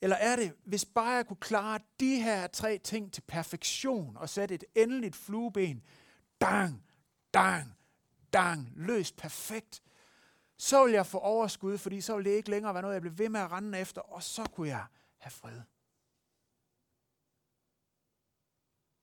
Eller 0.00 0.16
er 0.16 0.36
det, 0.36 0.56
hvis 0.64 0.84
bare 0.84 1.10
jeg 1.10 1.26
kunne 1.26 1.36
klare 1.36 1.80
de 2.00 2.20
her 2.20 2.46
tre 2.46 2.78
ting 2.78 3.12
til 3.12 3.20
perfektion 3.20 4.16
og 4.16 4.28
sætte 4.28 4.54
et 4.54 4.64
endeligt 4.74 5.16
flueben, 5.16 5.82
dang, 6.40 6.84
dang, 7.34 7.74
dang, 8.32 8.72
løst 8.76 9.16
perfekt. 9.16 9.82
Så 10.56 10.84
vil 10.84 10.92
jeg 10.92 11.06
få 11.06 11.18
overskud, 11.18 11.78
fordi 11.78 12.00
så 12.00 12.16
vil 12.16 12.24
det 12.24 12.30
ikke 12.30 12.50
længere 12.50 12.74
være 12.74 12.82
noget, 12.82 12.94
jeg 12.94 13.02
bliver 13.02 13.14
ved 13.14 13.28
med 13.28 13.40
at 13.40 13.52
rende 13.52 13.78
efter, 13.78 14.00
og 14.00 14.22
så 14.22 14.44
kunne 14.44 14.68
jeg 14.68 14.86
have 15.18 15.30
fred. 15.30 15.60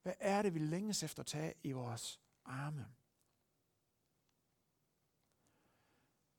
Hvad 0.01 0.13
er 0.19 0.41
det, 0.41 0.53
vi 0.53 0.59
længes 0.59 1.03
efter 1.03 1.23
at 1.23 1.27
tage 1.27 1.53
i 1.63 1.71
vores 1.71 2.19
arme? 2.49 2.87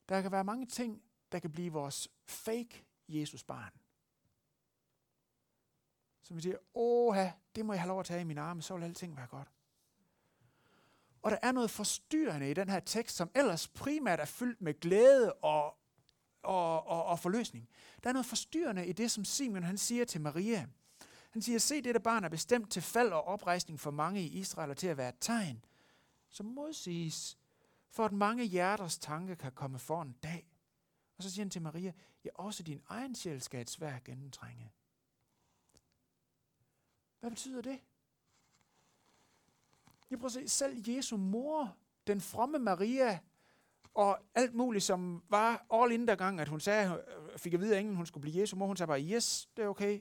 Der 0.08 0.22
kan 0.22 0.32
være 0.32 0.44
mange 0.44 0.66
ting, 0.66 1.02
der 1.32 1.38
kan 1.38 1.52
blive 1.52 1.72
vores 1.72 2.08
fake 2.26 2.84
Jesus-barn. 3.08 3.72
Som 6.22 6.36
vi 6.36 6.42
siger, 6.42 6.56
åh, 6.74 7.16
det 7.54 7.66
må 7.66 7.72
jeg 7.72 7.82
have 7.82 7.88
lov 7.88 8.00
at 8.00 8.06
tage 8.06 8.20
i 8.20 8.24
mine 8.24 8.40
arme, 8.40 8.62
så 8.62 8.76
vil 8.76 8.84
alting 8.84 9.16
være 9.16 9.26
godt. 9.26 9.48
Og 11.22 11.30
der 11.30 11.38
er 11.42 11.52
noget 11.52 11.70
forstyrrende 11.70 12.50
i 12.50 12.54
den 12.54 12.68
her 12.68 12.80
tekst, 12.80 13.16
som 13.16 13.30
ellers 13.34 13.68
primært 13.68 14.20
er 14.20 14.24
fyldt 14.24 14.60
med 14.60 14.80
glæde 14.80 15.32
og, 15.32 15.76
og, 16.42 16.86
og, 16.86 17.04
og 17.04 17.18
forløsning. 17.18 17.68
Der 18.02 18.08
er 18.08 18.12
noget 18.12 18.26
forstyrrende 18.26 18.86
i 18.86 18.92
det, 18.92 19.10
som 19.10 19.24
Simon 19.24 19.62
han 19.62 19.78
siger 19.78 20.04
til 20.04 20.20
Maria. 20.20 20.66
Han 21.30 21.42
siger, 21.42 21.58
se, 21.58 21.82
dette 21.82 22.00
barn 22.00 22.24
er 22.24 22.28
bestemt 22.28 22.70
til 22.70 22.82
fald 22.82 23.12
og 23.12 23.24
oprejsning 23.24 23.80
for 23.80 23.90
mange 23.90 24.20
i 24.20 24.38
Israel 24.38 24.70
og 24.70 24.76
til 24.76 24.86
at 24.86 24.96
være 24.96 25.08
et 25.08 25.18
tegn, 25.20 25.64
som 26.30 26.46
modsiges, 26.46 27.38
for 27.90 28.04
at 28.04 28.12
mange 28.12 28.44
hjerters 28.44 28.98
tanke 28.98 29.36
kan 29.36 29.52
komme 29.52 29.78
for 29.78 30.02
en 30.02 30.16
dag. 30.22 30.46
Og 31.16 31.22
så 31.22 31.30
siger 31.30 31.44
han 31.44 31.50
til 31.50 31.62
Maria, 31.62 31.92
ja, 32.24 32.30
også 32.34 32.62
din 32.62 32.82
egen 32.86 33.14
sjæl 33.14 33.40
skal 33.40 33.60
et 33.60 33.70
svært 33.70 34.04
gennemtrænge. 34.04 34.72
Hvad 37.20 37.30
betyder 37.30 37.62
det? 37.62 37.80
Jeg 40.10 40.18
prøver 40.18 40.28
at 40.28 40.32
se, 40.32 40.48
selv 40.48 40.88
Jesu 40.88 41.16
mor, 41.16 41.76
den 42.06 42.20
fromme 42.20 42.58
Maria, 42.58 43.18
og 43.94 44.18
alt 44.34 44.54
muligt, 44.54 44.84
som 44.84 45.22
var 45.28 45.66
all 45.72 45.92
in 45.92 46.08
der 46.08 46.14
gang, 46.14 46.40
at 46.40 46.48
hun 46.48 46.60
sagde, 46.60 47.04
øh, 47.32 47.38
fik 47.38 47.54
at 47.54 47.60
vide 47.60 47.78
at 47.78 47.96
hun 47.96 48.06
skulle 48.06 48.22
blive 48.22 48.40
Jesu 48.40 48.56
mor, 48.56 48.66
hun 48.66 48.76
sagde 48.76 48.88
bare, 48.88 49.02
yes, 49.02 49.48
det 49.56 49.64
er 49.64 49.68
okay. 49.68 50.00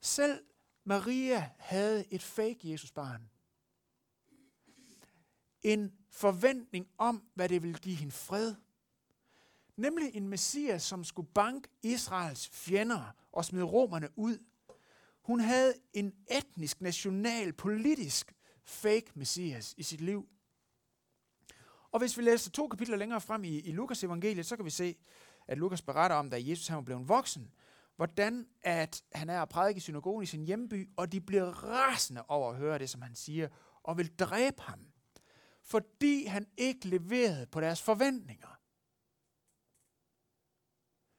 Selv 0.00 0.44
Maria 0.84 1.50
havde 1.58 2.12
et 2.12 2.22
fake 2.22 2.58
Jesus 2.62 2.92
barn. 2.92 3.30
En 5.62 5.92
forventning 6.10 6.88
om, 6.98 7.22
hvad 7.34 7.48
det 7.48 7.62
ville 7.62 7.78
give 7.78 7.96
hende 7.96 8.12
fred. 8.12 8.54
Nemlig 9.76 10.16
en 10.16 10.28
messias, 10.28 10.82
som 10.82 11.04
skulle 11.04 11.28
banke 11.34 11.68
Israels 11.82 12.48
fjender 12.48 13.14
og 13.32 13.44
smide 13.44 13.64
romerne 13.64 14.08
ud. 14.16 14.38
Hun 15.22 15.40
havde 15.40 15.74
en 15.92 16.12
etnisk, 16.30 16.80
national, 16.80 17.52
politisk 17.52 18.32
fake 18.64 19.06
messias 19.14 19.74
i 19.76 19.82
sit 19.82 20.00
liv. 20.00 20.28
Og 21.90 21.98
hvis 21.98 22.18
vi 22.18 22.22
læser 22.22 22.50
to 22.50 22.68
kapitler 22.68 22.96
længere 22.96 23.20
frem 23.20 23.44
i, 23.44 23.58
i 23.58 23.72
Lukas 23.72 24.04
evangeliet, 24.04 24.46
så 24.46 24.56
kan 24.56 24.64
vi 24.64 24.70
se, 24.70 24.96
at 25.48 25.58
Lukas 25.58 25.82
beretter 25.82 26.16
om, 26.16 26.30
da 26.30 26.36
Jesus 26.40 26.66
han 26.66 26.76
var 26.76 26.82
blevet 26.82 27.08
voksen, 27.08 27.50
hvordan 27.96 28.46
at 28.62 29.02
han 29.12 29.30
er 29.30 29.42
at 29.42 29.48
prædike 29.48 29.78
i 29.78 29.80
synagogen 29.80 30.22
i 30.22 30.26
sin 30.26 30.44
hjemby, 30.44 30.88
og 30.96 31.12
de 31.12 31.20
bliver 31.20 31.44
rasende 31.44 32.22
over 32.28 32.50
at 32.50 32.56
høre 32.56 32.78
det, 32.78 32.90
som 32.90 33.02
han 33.02 33.14
siger, 33.14 33.48
og 33.82 33.98
vil 33.98 34.18
dræbe 34.18 34.62
ham, 34.62 34.91
fordi 35.62 36.24
han 36.24 36.46
ikke 36.56 36.88
leverede 36.88 37.46
på 37.46 37.60
deres 37.60 37.82
forventninger. 37.82 38.58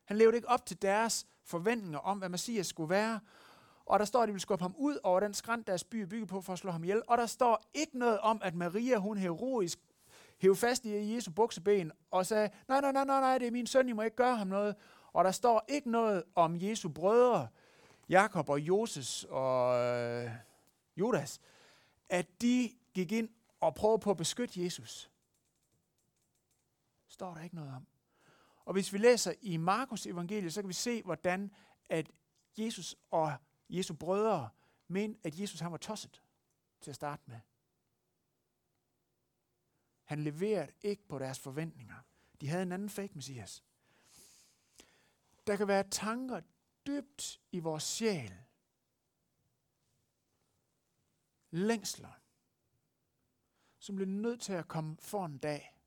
Han 0.04 0.18
levede 0.18 0.36
ikke 0.36 0.50
op 0.50 0.66
til 0.66 0.82
deres 0.82 1.28
forventninger 1.44 2.00
om, 2.00 2.18
hvad 2.18 2.30
Messias 2.30 2.68
skulle 2.68 2.90
være, 2.90 3.20
og 3.86 4.00
der 4.00 4.06
står, 4.06 4.22
at 4.22 4.28
de 4.28 4.34
vil 4.34 4.42
skubbe 4.42 4.64
ham 4.64 4.76
ud 4.78 4.98
over 5.04 5.20
den 5.20 5.34
skrænt, 5.34 5.68
deres 5.68 5.84
by 5.84 5.96
er 5.96 6.06
bygget 6.06 6.30
på 6.30 6.42
for 6.42 6.54
at 6.54 6.60
slå 6.60 6.72
ham 6.72 6.84
ihjel. 6.84 7.02
Og 7.08 7.18
der 7.18 7.26
står 7.26 7.64
ikke 7.74 8.00
noget 8.00 8.20
om, 8.20 8.42
at 8.44 8.56
Maria, 8.56 8.98
hun 8.98 9.18
heroisk 9.18 9.80
hævde 10.38 10.56
fast 10.56 10.86
i 10.86 11.16
Jesu 11.16 11.32
bukseben 11.32 11.92
og 12.12 12.26
sagde, 12.26 12.50
nej, 12.68 12.82
nej, 12.82 12.92
nej, 12.92 13.06
nej, 13.06 13.20
nej, 13.20 13.38
det 13.38 13.48
er 13.48 13.52
min 13.52 13.68
søn, 13.68 13.90
I 13.90 13.92
må 13.92 14.02
ikke 14.02 14.16
gøre 14.16 14.36
ham 14.36 14.48
noget. 14.48 14.76
Og 15.14 15.24
der 15.24 15.32
står 15.32 15.66
ikke 15.68 15.92
noget 15.92 16.24
om 16.36 16.56
Jesu 16.62 16.90
brødre, 16.90 17.48
Jakob 18.10 18.50
og 18.50 18.60
Joses 18.60 19.26
og 19.30 19.80
øh, 19.80 20.30
Judas, 20.98 21.42
at 22.10 22.42
de 22.42 22.72
gik 22.94 23.12
ind 23.12 23.30
og 23.66 23.76
prøver 23.76 23.98
på 23.98 24.12
at 24.12 24.18
beskytte 24.18 24.64
Jesus. 24.64 25.12
Står 27.08 27.34
der 27.34 27.42
ikke 27.42 27.56
noget 27.56 27.76
om. 27.76 27.88
Og 28.66 28.74
hvis 28.74 28.94
vi 28.94 28.98
læser 28.98 29.34
i 29.42 29.58
Markus 29.58 30.06
evangeliet, 30.06 30.54
så 30.54 30.62
kan 30.62 30.70
vi 30.70 30.74
se, 30.74 31.04
hvordan 31.04 31.52
at 31.90 32.12
Jesus 32.58 32.96
og 33.12 33.34
Jesu 33.70 33.94
brødre 33.94 34.50
mente, 34.88 35.20
at 35.24 35.40
Jesus 35.40 35.60
han 35.60 35.72
var 35.72 35.78
tosset 35.78 36.22
til 36.82 36.90
at 36.92 36.96
starte 36.96 37.24
med. 37.26 37.40
Han 40.04 40.24
leverede 40.24 40.72
ikke 40.82 41.08
på 41.08 41.20
deres 41.20 41.40
forventninger. 41.40 41.96
De 42.42 42.48
havde 42.48 42.64
en 42.64 42.72
anden 42.72 42.90
fake 42.90 43.14
messias. 43.16 43.64
Der 45.48 45.56
kan 45.56 45.68
være 45.68 45.90
tanker 45.90 46.42
dybt 46.88 47.42
i 47.52 47.60
vores 47.60 47.84
sjæl. 47.84 48.34
Længsler, 51.52 52.23
som 53.84 53.96
bliver 53.96 54.10
nødt 54.10 54.42
til 54.42 54.54
at 54.54 54.68
komme 54.68 54.98
for 55.00 55.26
en 55.26 55.38
dag. 55.38 55.78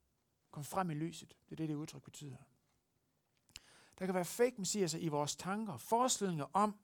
Komme 0.51 0.65
frem 0.65 0.91
i 0.91 0.95
lyset. 0.95 1.37
Det 1.45 1.53
er 1.53 1.57
det, 1.57 1.69
det 1.69 1.75
udtryk 1.75 2.03
betyder. 2.03 2.37
Der 3.99 4.07
kan 4.07 4.15
være 4.15 4.25
fake 4.25 4.55
messiaser 4.59 4.99
i 4.99 5.09
vores 5.09 5.37
tanker. 5.37 5.77
Forestillinger 5.77 6.47
om, 6.53 6.79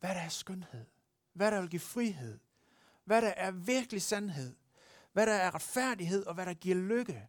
hvad 0.00 0.14
der 0.14 0.20
er 0.20 0.28
skønhed. 0.28 0.86
Hvad 1.32 1.50
der 1.50 1.60
vil 1.60 1.70
give 1.70 1.80
frihed. 1.80 2.38
Hvad 3.04 3.22
der 3.22 3.28
er 3.28 3.50
virkelig 3.50 4.02
sandhed. 4.02 4.56
Hvad 5.12 5.26
der 5.26 5.32
er 5.32 5.54
retfærdighed, 5.54 6.26
og 6.26 6.34
hvad 6.34 6.46
der 6.46 6.54
giver 6.54 6.76
lykke. 6.76 7.28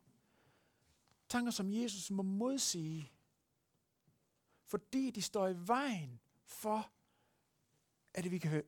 Tanker, 1.30 1.52
som 1.52 1.74
Jesus 1.74 2.12
må 2.12 2.24
modsige 2.24 3.12
fordi 4.66 5.12
de 5.12 5.22
står 5.22 5.48
i 5.48 5.68
vejen 5.68 6.20
for, 6.46 6.92
at 8.14 8.32
vi 8.32 8.38
kan 8.38 8.64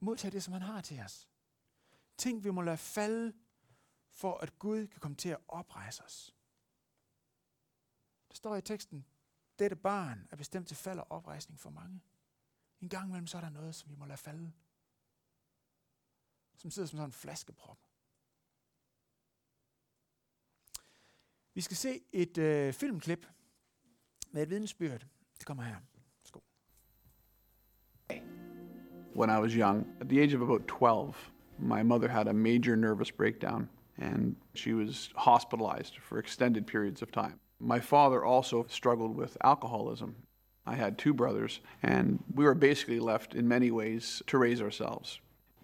modtage 0.00 0.30
det, 0.30 0.42
som 0.42 0.52
han 0.52 0.62
har 0.62 0.80
til 0.80 1.00
os. 1.00 1.28
Ting, 2.16 2.44
vi 2.44 2.50
må 2.50 2.62
lade 2.62 2.76
falde, 2.76 3.32
for 4.10 4.38
at 4.38 4.58
Gud 4.58 4.86
kan 4.86 5.00
komme 5.00 5.16
til 5.16 5.28
at 5.28 5.38
oprejse 5.48 6.04
os. 6.04 6.34
Der 8.28 8.34
står 8.34 8.56
i 8.56 8.62
teksten, 8.62 9.06
dette 9.58 9.76
barn 9.76 10.28
er 10.30 10.36
bestemt 10.36 10.68
til 10.68 10.76
fald 10.76 10.98
og 10.98 11.06
oprejsning 11.10 11.60
for 11.60 11.70
mange. 11.70 12.00
En 12.80 12.88
gang 12.88 13.08
imellem 13.08 13.26
så 13.26 13.36
er 13.36 13.40
der 13.40 13.50
noget, 13.50 13.74
som 13.74 13.90
vi 13.90 13.96
må 13.96 14.04
lade 14.04 14.18
falde. 14.18 14.52
Som 16.56 16.70
sidder 16.70 16.88
som 16.88 16.96
sådan 16.96 17.08
en 17.08 17.12
flaskeprop. 17.12 17.78
Vi 21.54 21.60
skal 21.60 21.76
se 21.76 22.04
et 22.12 22.38
øh, 22.38 22.72
filmklip 22.72 23.26
med 24.30 24.42
et 24.42 24.50
vidensbyrd. 24.50 25.06
Det 25.38 25.46
kommer 25.46 25.62
her. 25.62 25.80
Værsgo. 26.22 26.40
When 29.16 29.30
I 29.30 29.40
was 29.40 29.52
young, 29.52 29.86
at 30.00 30.08
the 30.08 30.22
age 30.22 30.36
of 30.36 30.42
about 30.42 30.68
12, 30.68 31.33
my 31.58 31.82
mother 31.82 32.08
had 32.08 32.28
a 32.28 32.32
major 32.32 32.76
nervous 32.76 33.10
breakdown 33.10 33.68
and 33.98 34.36
she 34.54 34.72
was 34.72 35.10
hospitalized 35.14 35.98
for 35.98 36.18
extended 36.18 36.66
periods 36.66 37.02
of 37.02 37.12
time. 37.12 37.38
My 37.60 37.80
father 37.80 38.24
also 38.24 38.66
struggled 38.68 39.16
with 39.16 39.36
alcoholism. 39.42 40.16
I 40.66 40.74
had 40.74 40.98
two 40.98 41.14
brothers, 41.14 41.60
and 41.82 42.22
we 42.34 42.44
were 42.44 42.54
basically 42.54 42.98
left 42.98 43.34
in 43.34 43.46
many 43.46 43.70
ways 43.70 44.22
to 44.26 44.38
raise 44.38 44.60
ourselves. 44.60 45.20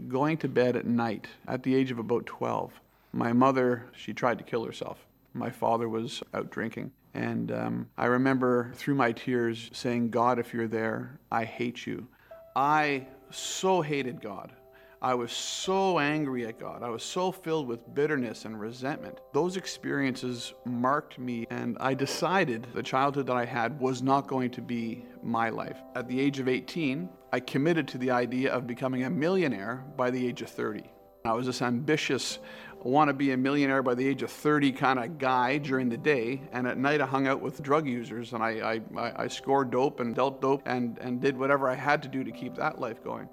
Going 0.08 0.36
to 0.38 0.48
bed 0.48 0.76
at 0.76 0.86
night 0.86 1.26
at 1.48 1.62
the 1.62 1.74
age 1.74 1.90
of 1.90 1.98
about 1.98 2.26
12, 2.26 2.72
my 3.12 3.32
mother, 3.32 3.86
she 3.92 4.12
tried 4.12 4.38
to 4.38 4.44
kill 4.44 4.64
herself. 4.64 5.04
My 5.34 5.50
father 5.50 5.88
was 5.88 6.22
out 6.32 6.50
drinking. 6.50 6.92
And 7.12 7.50
um, 7.50 7.88
I 7.98 8.06
remember 8.06 8.72
through 8.74 8.94
my 8.94 9.12
tears 9.12 9.68
saying, 9.72 10.10
God, 10.10 10.38
if 10.38 10.54
you're 10.54 10.68
there, 10.68 11.18
I 11.30 11.44
hate 11.44 11.86
you. 11.86 12.06
I 12.54 13.06
so 13.30 13.80
hated 13.82 14.20
God. 14.20 14.52
I 15.02 15.14
was 15.14 15.32
so 15.32 15.98
angry 15.98 16.46
at 16.46 16.60
God. 16.60 16.82
I 16.82 16.90
was 16.90 17.02
so 17.02 17.32
filled 17.32 17.66
with 17.66 17.94
bitterness 17.94 18.44
and 18.44 18.60
resentment. 18.60 19.20
Those 19.32 19.56
experiences 19.56 20.52
marked 20.66 21.18
me, 21.18 21.46
and 21.48 21.78
I 21.80 21.94
decided 21.94 22.66
the 22.74 22.82
childhood 22.82 23.26
that 23.28 23.36
I 23.36 23.46
had 23.46 23.80
was 23.80 24.02
not 24.02 24.26
going 24.26 24.50
to 24.50 24.60
be 24.60 25.06
my 25.22 25.48
life. 25.48 25.78
At 25.94 26.06
the 26.06 26.20
age 26.20 26.38
of 26.38 26.48
18, 26.48 27.08
I 27.32 27.40
committed 27.40 27.88
to 27.88 27.98
the 27.98 28.10
idea 28.10 28.52
of 28.52 28.66
becoming 28.66 29.04
a 29.04 29.10
millionaire 29.10 29.86
by 29.96 30.10
the 30.10 30.26
age 30.26 30.42
of 30.42 30.50
30. 30.50 30.84
I 31.24 31.32
was 31.32 31.46
this 31.46 31.62
ambitious, 31.62 32.38
want 32.82 33.08
to 33.08 33.14
be 33.14 33.32
a 33.32 33.38
millionaire 33.38 33.82
by 33.82 33.94
the 33.94 34.06
age 34.06 34.22
of 34.22 34.30
30 34.30 34.72
kind 34.72 34.98
of 34.98 35.16
guy 35.16 35.56
during 35.56 35.88
the 35.88 35.96
day, 35.96 36.42
and 36.52 36.66
at 36.66 36.76
night 36.76 37.00
I 37.00 37.06
hung 37.06 37.26
out 37.26 37.40
with 37.40 37.62
drug 37.62 37.86
users 37.86 38.34
and 38.34 38.42
I, 38.42 38.80
I, 38.98 39.12
I 39.24 39.28
scored 39.28 39.70
dope 39.70 40.00
and 40.00 40.14
dealt 40.14 40.42
dope 40.42 40.62
and, 40.66 40.98
and 40.98 41.22
did 41.22 41.38
whatever 41.38 41.70
I 41.70 41.74
had 41.74 42.02
to 42.02 42.08
do 42.08 42.22
to 42.22 42.30
keep 42.30 42.54
that 42.56 42.78
life 42.78 43.02
going. 43.02 43.28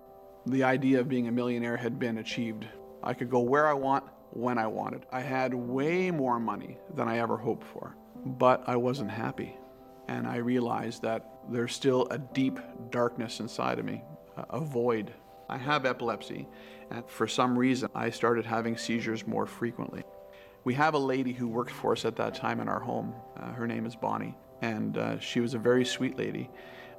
The 0.47 0.63
idea 0.63 1.01
of 1.01 1.09
being 1.09 1.27
a 1.27 1.31
millionaire 1.31 1.75
had 1.75 1.99
been 1.99 2.19
achieved. 2.19 2.65
I 3.03 3.13
could 3.13 3.29
go 3.29 3.39
where 3.39 3.67
I 3.67 3.73
want, 3.73 4.05
when 4.31 4.57
I 4.57 4.65
wanted. 4.65 5.05
I 5.11 5.19
had 5.19 5.53
way 5.53 6.09
more 6.09 6.39
money 6.39 6.77
than 6.95 7.09
I 7.09 7.17
ever 7.17 7.35
hoped 7.35 7.65
for, 7.65 7.97
but 8.25 8.63
I 8.65 8.77
wasn't 8.77 9.11
happy. 9.11 9.57
And 10.07 10.25
I 10.25 10.37
realized 10.37 11.01
that 11.01 11.29
there's 11.49 11.73
still 11.73 12.07
a 12.11 12.17
deep 12.17 12.59
darkness 12.91 13.41
inside 13.41 13.77
of 13.77 13.83
me, 13.83 14.03
a 14.49 14.61
void 14.61 15.13
I 15.49 15.57
have 15.57 15.85
epilepsy, 15.85 16.47
and 16.91 17.03
for 17.09 17.27
some 17.27 17.57
reason, 17.59 17.89
I 17.93 18.09
started 18.09 18.45
having 18.45 18.77
seizures 18.77 19.27
more 19.27 19.45
frequently. 19.45 20.03
We 20.63 20.73
have 20.75 20.93
a 20.93 20.99
lady 20.99 21.33
who 21.33 21.49
worked 21.49 21.71
for 21.71 21.91
us 21.91 22.05
at 22.05 22.15
that 22.17 22.35
time 22.35 22.61
in 22.61 22.69
our 22.69 22.79
home. 22.79 23.13
Uh, 23.37 23.51
her 23.51 23.67
name 23.67 23.85
is 23.85 23.97
Bonnie, 23.97 24.37
and 24.61 24.97
uh, 24.97 25.19
she 25.19 25.41
was 25.41 25.53
a 25.53 25.59
very 25.59 25.83
sweet 25.83 26.17
lady, 26.17 26.49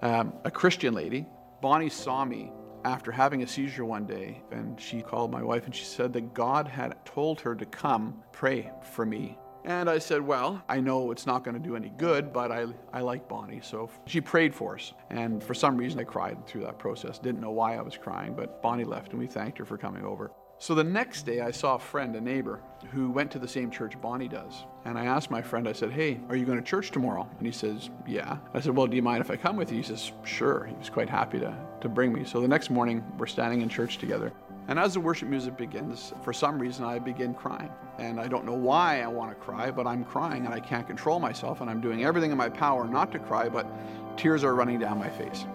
um, 0.03 0.35
a 0.45 0.51
Christian 0.51 0.93
lady. 0.93 1.27
Bonnie 1.63 1.91
saw 1.91 2.27
me 2.27 2.53
after 2.85 3.13
having 3.13 3.43
a 3.43 3.47
seizure 3.47 3.85
one 3.85 4.07
day, 4.07 4.43
and 4.51 4.81
she 4.81 5.03
called 5.03 5.31
my 5.31 5.43
wife 5.43 5.67
and 5.67 5.75
she 5.75 5.85
said 5.85 6.13
that 6.13 6.35
God 6.35 6.69
had 6.69 7.05
told 7.05 7.41
her 7.41 7.55
to 7.55 7.67
come 7.67 8.23
pray 8.33 8.71
for 8.93 9.05
me. 9.05 9.39
And 9.65 9.91
I 9.91 9.99
said, 9.99 10.23
Well, 10.23 10.63
I 10.69 10.81
know 10.81 11.11
it's 11.11 11.27
not 11.27 11.45
going 11.45 11.55
to 11.55 11.63
do 11.63 11.77
any 11.77 11.91
good, 11.91 12.33
but 12.33 12.51
I, 12.51 12.67
I 12.93 13.01
like 13.01 13.29
Bonnie. 13.29 13.61
So 13.63 13.91
she 14.07 14.21
prayed 14.21 14.55
for 14.55 14.77
us. 14.77 14.95
And 15.11 15.43
for 15.43 15.53
some 15.53 15.77
reason, 15.77 16.01
I 16.01 16.05
cried 16.05 16.47
through 16.47 16.63
that 16.63 16.79
process. 16.79 17.19
Didn't 17.19 17.41
know 17.41 17.51
why 17.51 17.77
I 17.77 17.83
was 17.83 17.97
crying, 17.97 18.35
but 18.35 18.63
Bonnie 18.63 18.85
left 18.85 19.11
and 19.11 19.21
we 19.21 19.27
thanked 19.27 19.59
her 19.59 19.65
for 19.65 19.77
coming 19.77 20.05
over. 20.05 20.31
So 20.61 20.75
the 20.75 20.83
next 20.83 21.23
day, 21.23 21.41
I 21.41 21.53
saw 21.53 21.77
a 21.77 21.79
friend, 21.79 22.17
a 22.17 22.21
neighbor, 22.21 22.61
who 22.91 23.11
went 23.11 23.31
to 23.31 23.39
the 23.39 23.47
same 23.47 23.71
church 23.71 24.01
Bonnie 24.01 24.27
does. 24.27 24.65
And 24.85 24.99
I 24.99 25.05
asked 25.05 25.31
my 25.31 25.41
friend, 25.41 25.69
I 25.69 25.73
said, 25.73 25.93
Hey, 25.93 26.19
are 26.29 26.35
you 26.35 26.45
going 26.45 26.59
to 26.59 26.65
church 26.65 26.91
tomorrow? 26.91 27.29
And 27.39 27.47
he 27.47 27.53
says, 27.53 27.91
Yeah. 28.09 28.39
I 28.55 28.61
said, 28.61 28.77
Well, 28.77 28.89
do 28.89 28.97
you 28.97 29.03
mind 29.03 29.21
if 29.21 29.31
I 29.31 29.37
come 29.37 29.57
with 29.57 29.71
you? 29.71 29.77
He 29.77 29.85
says, 29.85 30.11
Sure. 30.25 30.65
He 30.65 30.75
was 30.75 30.91
quite 30.91 31.09
happy 31.09 31.39
to, 31.39 31.57
to 31.81 31.89
bring 31.89 32.13
me. 32.13 32.25
So 32.25 32.41
the 32.41 32.49
next 32.49 32.71
morning, 32.71 33.05
we're 33.19 33.27
standing 33.27 33.61
in 33.61 33.69
church 33.69 33.99
together. 33.99 34.33
And 34.67 34.81
as 34.81 34.95
the 34.95 35.01
worship 35.01 35.29
music 35.29 35.57
begins, 35.57 36.13
for 36.23 36.33
some 36.33 36.59
reason, 36.59 36.85
I 36.85 36.99
begin 36.99 37.35
crying. 37.35 37.71
And 37.99 38.21
I 38.21 38.27
don't 38.27 38.45
know 38.45 38.55
why 38.55 39.01
I 39.01 39.07
want 39.07 39.31
to 39.31 39.37
cry, 39.37 39.71
but 39.71 39.87
I'm 39.87 40.05
crying 40.05 40.45
and 40.45 40.53
I 40.53 40.61
can't 40.61 40.87
control 40.89 41.21
myself. 41.21 41.61
And 41.61 41.71
I'm 41.71 41.81
doing 41.81 42.05
everything 42.05 42.33
in 42.33 42.37
my 42.37 42.49
power 42.49 42.87
not 42.87 43.13
to 43.13 43.21
cry, 43.21 43.49
but 43.49 43.67
tears 44.17 44.43
are 44.43 44.57
running 44.57 44.81
down 44.81 44.99
my 44.99 45.09
face. 45.09 45.47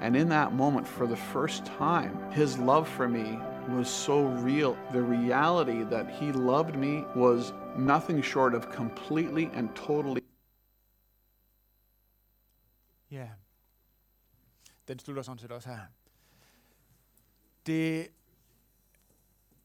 And 0.00 0.16
in 0.16 0.28
that 0.28 0.54
moment, 0.54 0.86
for 0.86 1.06
the 1.06 1.16
first 1.16 1.64
time, 1.64 2.30
his 2.30 2.56
love 2.58 2.88
for 2.88 3.08
me 3.08 3.38
was 3.68 3.88
so 3.88 4.26
real. 4.26 4.76
The 4.92 5.02
reality 5.02 5.84
that 5.84 6.06
he 6.06 6.32
loved 6.32 6.76
me 6.76 7.04
was 7.16 7.52
nothing 7.76 8.24
short 8.24 8.54
of 8.54 8.62
completely 8.72 9.44
and 9.44 9.68
totally. 9.74 10.22
Ja. 13.10 13.30
Den 14.88 14.98
slutter 14.98 15.22
sådan 15.22 15.38
set 15.38 15.52
også 15.52 15.68
her. 15.68 15.86
Det 17.66 18.08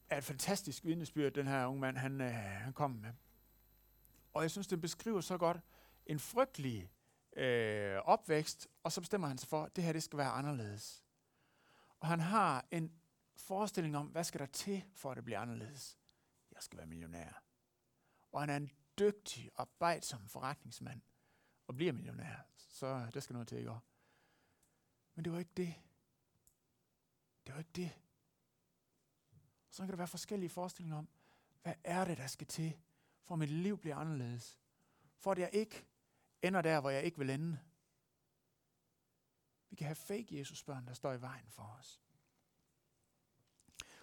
er 0.10 0.18
et 0.18 0.24
fantastisk 0.24 0.86
vidnesbyrd, 0.86 1.32
den 1.32 1.48
her 1.48 1.66
unge 1.66 1.82
mand, 1.82 1.98
han, 1.98 2.22
øh, 2.22 2.34
han 2.34 2.74
kom 2.74 2.92
med. 2.92 3.14
Og 4.34 4.42
jeg 4.42 4.52
synes, 4.52 4.68
det 4.68 4.82
beskriver 4.82 5.22
så 5.22 5.38
godt 5.38 5.58
en 6.06 6.20
frygtelig 6.20 6.92
øh, 7.38 7.98
opvækst, 8.06 8.68
og 8.84 8.92
så 8.92 9.02
bestemmer 9.02 9.28
han 9.28 9.38
sig 9.38 9.50
for, 9.50 9.64
at 9.64 9.76
det 9.76 9.84
her 9.84 9.94
det 9.94 10.04
skal 10.04 10.18
være 10.18 10.30
anderledes. 10.30 11.04
Og 12.00 12.08
han 12.08 12.20
har 12.20 12.66
en 12.72 12.92
forestilling 13.40 13.98
om, 13.98 14.08
hvad 14.08 14.24
skal 14.24 14.40
der 14.40 14.46
til, 14.46 14.86
for 14.94 15.12
at 15.12 15.18
det 15.18 15.26
bliver 15.26 15.40
anderledes? 15.40 16.00
Jeg 16.52 16.64
skal 16.64 16.78
være 16.78 16.88
millionær. 16.88 17.44
Og 18.32 18.40
han 18.42 18.50
er 18.50 18.58
en 18.58 18.72
dygtig, 19.00 19.52
arbejdsom 19.56 20.28
forretningsmand, 20.28 21.02
og 21.68 21.76
bliver 21.76 21.94
millionær. 21.94 22.36
Så 22.56 23.10
det 23.14 23.24
skal 23.24 23.34
noget 23.34 23.48
til, 23.48 23.58
ikke? 23.58 23.74
Men 25.16 25.26
det 25.26 25.34
var 25.34 25.40
ikke 25.40 25.54
det. 25.58 25.76
Det 27.46 27.54
var 27.54 27.60
ikke 27.60 27.72
det. 27.76 27.92
Så 29.70 29.82
kan 29.82 29.90
der 29.90 29.96
være 29.96 30.08
forskellige 30.08 30.50
forestillinger 30.50 30.98
om, 30.98 31.10
hvad 31.64 31.74
er 31.84 32.06
det, 32.06 32.18
der 32.18 32.28
skal 32.28 32.48
til, 32.48 32.78
for 33.24 33.36
at 33.36 33.40
mit 33.40 33.50
liv 33.50 33.78
bliver 33.78 33.96
anderledes. 33.96 34.60
For 35.18 35.32
at 35.32 35.40
jeg 35.40 35.50
ikke 35.54 35.86
ender 36.42 36.62
der, 36.62 36.82
hvor 36.82 36.90
jeg 36.90 37.04
ikke 37.04 37.18
vil 37.18 37.30
ende. 37.30 37.60
Vi 39.70 39.76
kan 39.76 39.88
have 39.88 39.96
fake 39.96 40.38
Jesus 40.38 40.64
børn, 40.64 40.88
der 40.88 40.94
står 40.94 41.14
i 41.14 41.22
vejen 41.22 41.50
for 41.50 41.64
os. 41.64 42.02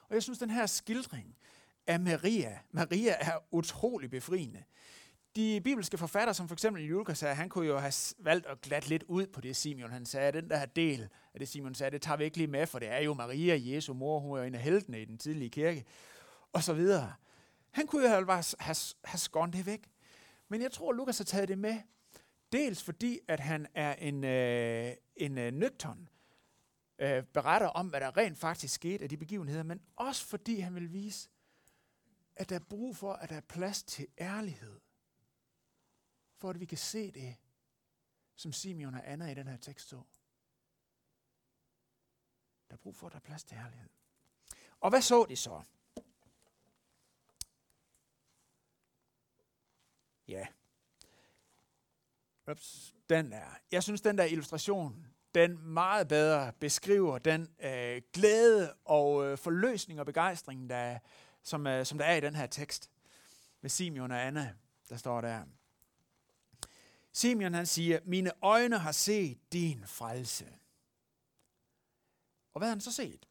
Og 0.08 0.14
jeg 0.14 0.22
synes, 0.22 0.38
den 0.38 0.50
her 0.50 0.66
skildring 0.66 1.36
af 1.86 2.00
Maria, 2.00 2.58
Maria 2.70 3.14
er 3.20 3.38
utrolig 3.50 4.10
befriende. 4.10 4.64
De 5.36 5.60
bibelske 5.64 5.98
forfattere, 5.98 6.34
som 6.34 6.48
for 6.48 6.54
eksempel 6.54 6.84
Julius 6.84 7.18
sagde, 7.18 7.34
han 7.34 7.48
kunne 7.48 7.66
jo 7.66 7.78
have 7.78 7.92
valgt 8.18 8.46
at 8.46 8.60
glatte 8.60 8.88
lidt 8.88 9.02
ud 9.02 9.26
på 9.26 9.40
det, 9.40 9.56
Simeon 9.56 9.90
han 9.90 10.06
sagde. 10.06 10.32
Den 10.32 10.50
der 10.50 10.64
del 10.66 11.08
af 11.34 11.40
det, 11.40 11.48
Simeon 11.48 11.74
sagde, 11.74 11.90
det 11.90 12.02
tager 12.02 12.16
vi 12.16 12.24
ikke 12.24 12.36
lige 12.36 12.46
med, 12.46 12.66
for 12.66 12.78
det 12.78 12.88
er 12.88 12.98
jo 12.98 13.14
Maria, 13.14 13.74
Jesu 13.74 13.94
mor, 13.94 14.18
hun 14.18 14.38
er 14.38 14.42
en 14.42 14.54
af 14.54 14.60
heltene 14.60 15.02
i 15.02 15.04
den 15.04 15.18
tidlige 15.18 15.50
kirke, 15.50 15.84
og 16.52 16.62
så 16.62 16.72
videre. 16.74 17.12
Han 17.70 17.86
kunne 17.86 18.02
jo 18.02 18.08
have, 18.08 18.26
have, 18.58 18.76
have 19.04 19.18
skåret 19.18 19.52
det 19.52 19.66
væk. 19.66 19.90
Men 20.48 20.62
jeg 20.62 20.72
tror, 20.72 20.92
Lukas 20.92 21.18
har 21.18 21.24
taget 21.24 21.48
det 21.48 21.58
med, 21.58 21.76
dels 22.52 22.82
fordi, 22.82 23.18
at 23.28 23.40
han 23.40 23.66
er 23.74 23.94
en, 23.94 24.24
øh, 24.24 24.92
en 25.16 25.38
øh, 25.38 25.52
nøgtern 25.52 26.08
øh, 26.98 27.24
beretter 27.24 27.68
om, 27.68 27.88
hvad 27.88 28.00
der 28.00 28.16
rent 28.16 28.38
faktisk 28.38 28.74
skete 28.74 29.02
af 29.02 29.08
de 29.08 29.16
begivenheder, 29.16 29.62
men 29.62 29.82
også 29.96 30.26
fordi 30.26 30.60
han 30.60 30.74
vil 30.74 30.92
vise, 30.92 31.28
at 32.36 32.48
der 32.48 32.54
er 32.54 32.64
brug 32.68 32.96
for, 32.96 33.12
at 33.12 33.30
der 33.30 33.36
er 33.36 33.40
plads 33.40 33.82
til 33.82 34.06
ærlighed. 34.18 34.80
For 36.36 36.50
at 36.50 36.60
vi 36.60 36.64
kan 36.64 36.78
se 36.78 37.10
det, 37.10 37.36
som 38.34 38.52
Simeon 38.52 38.94
og 38.94 39.10
Anna 39.10 39.30
i 39.30 39.34
den 39.34 39.46
her 39.46 39.56
tekst 39.56 39.88
så. 39.88 40.02
Der 42.68 42.74
er 42.74 42.78
brug 42.78 42.96
for, 42.96 43.06
at 43.06 43.12
der 43.12 43.18
er 43.18 43.22
plads 43.22 43.44
til 43.44 43.56
ærlighed. 43.56 43.88
Og 44.80 44.90
hvad 44.90 45.02
så 45.02 45.26
de 45.28 45.36
så? 45.36 45.62
Ja. 50.28 50.46
Ups, 52.50 52.94
den 53.08 53.32
der. 53.32 53.58
Jeg 53.72 53.82
synes, 53.82 54.00
den 54.00 54.18
der 54.18 54.24
illustration, 54.24 55.15
den 55.36 55.58
meget 55.68 56.08
bedre 56.08 56.52
beskriver 56.52 57.18
den 57.18 57.48
øh, 57.60 58.02
glæde 58.12 58.74
og 58.84 59.26
øh, 59.26 59.38
forløsning 59.38 60.00
og 60.00 60.06
begejstring, 60.06 60.70
der, 60.70 60.98
som, 61.42 61.66
øh, 61.66 61.86
som 61.86 61.98
der 61.98 62.04
er 62.04 62.16
i 62.16 62.20
den 62.20 62.34
her 62.34 62.46
tekst. 62.46 62.90
Med 63.60 63.70
Simeon 63.70 64.10
og 64.10 64.26
Anna, 64.26 64.54
der 64.88 64.96
står 64.96 65.20
der. 65.20 65.42
Simeon 67.12 67.54
han 67.54 67.66
siger, 67.66 68.00
mine 68.04 68.32
øjne 68.42 68.78
har 68.78 68.92
set 68.92 69.52
din 69.52 69.86
frelse. 69.86 70.46
Og 72.54 72.60
hvad 72.60 72.68
har 72.68 72.74
han 72.74 72.80
så 72.80 72.92
set? 72.92 73.26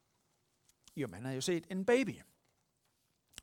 Jo, 0.96 1.08
man 1.08 1.26
har 1.26 1.32
jo 1.32 1.42
set 1.42 1.68
en 1.72 1.86
baby. 1.86 2.22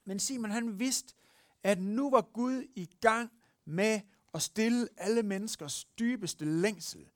Men 0.05 0.19
Simon 0.19 0.51
han 0.51 0.79
vidste, 0.79 1.15
at 1.63 1.81
nu 1.81 2.11
var 2.11 2.21
Gud 2.21 2.67
i 2.75 2.91
gang 3.01 3.31
med 3.65 4.01
at 4.35 4.43
stille 4.43 4.89
alle 4.97 5.23
menneskers 5.23 5.85
dybeste 5.85 6.45
længsel 6.45 7.11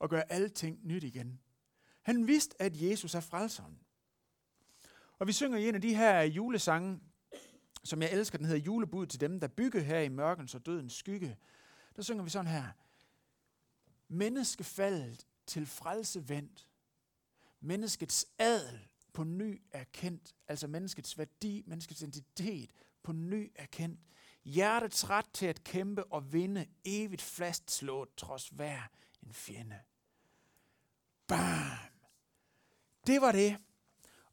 og 0.00 0.10
gøre 0.10 0.32
alting 0.32 0.80
nyt 0.82 1.04
igen. 1.04 1.40
Han 2.02 2.26
vidste, 2.26 2.62
at 2.62 2.82
Jesus 2.82 3.14
er 3.14 3.20
frelseren. 3.20 3.78
Og 5.18 5.26
vi 5.26 5.32
synger 5.32 5.58
i 5.58 5.68
en 5.68 5.74
af 5.74 5.80
de 5.80 5.94
her 5.94 6.22
julesange, 6.22 7.00
som 7.84 8.02
jeg 8.02 8.12
elsker, 8.12 8.38
den 8.38 8.46
hedder 8.46 8.60
Julebud 8.60 9.06
til 9.06 9.20
dem, 9.20 9.40
der 9.40 9.48
bygger 9.48 9.80
her 9.80 10.00
i 10.00 10.08
mørkens 10.08 10.54
og 10.54 10.66
dødens 10.66 10.92
skygge. 10.92 11.36
Der 11.96 12.02
synger 12.02 12.24
vi 12.24 12.30
sådan 12.30 12.50
her. 12.50 12.66
Menneskefaldet 14.08 15.26
til 15.46 15.66
frelse 15.66 16.28
vendt. 16.28 16.68
Menneskets 17.60 18.26
adel 18.38 18.88
på 19.12 19.24
ny 19.24 19.62
erkendt. 19.70 20.34
Altså 20.48 20.66
menneskets 20.66 21.18
værdi, 21.18 21.62
menneskets 21.66 22.02
identitet 22.02 22.70
på 23.02 23.12
ny 23.12 23.52
erkendt. 23.54 24.00
Hjertets 24.44 25.10
ret 25.10 25.30
til 25.32 25.46
at 25.46 25.64
kæmpe 25.64 26.04
og 26.04 26.32
vinde, 26.32 26.66
evigt 26.84 27.22
fastslået 27.22 28.08
trods 28.16 28.48
hver 28.48 28.80
en 29.30 29.34
fjende. 29.34 29.80
Bam! 31.26 31.78
Det 33.06 33.20
var 33.20 33.32
det. 33.32 33.58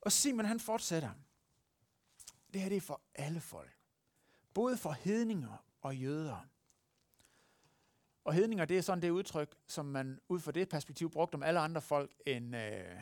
Og 0.01 0.11
Simon 0.11 0.45
han 0.45 0.59
fortsætter. 0.59 1.09
Det 2.53 2.61
her 2.61 2.69
det 2.69 2.77
er 2.77 2.81
for 2.81 3.01
alle 3.15 3.41
folk. 3.41 3.77
Både 4.53 4.77
for 4.77 4.91
hedninger 4.91 5.65
og 5.81 5.97
jøder. 5.97 6.47
Og 8.23 8.33
hedninger, 8.33 8.65
det 8.65 8.77
er 8.77 8.81
sådan 8.81 9.01
det 9.01 9.09
udtryk, 9.09 9.55
som 9.67 9.85
man 9.85 10.19
ud 10.27 10.39
fra 10.39 10.51
det 10.51 10.69
perspektiv 10.69 11.11
brugte 11.11 11.35
om 11.35 11.43
alle 11.43 11.59
andre 11.59 11.81
folk 11.81 12.11
end, 12.25 12.55
øh, 12.55 13.01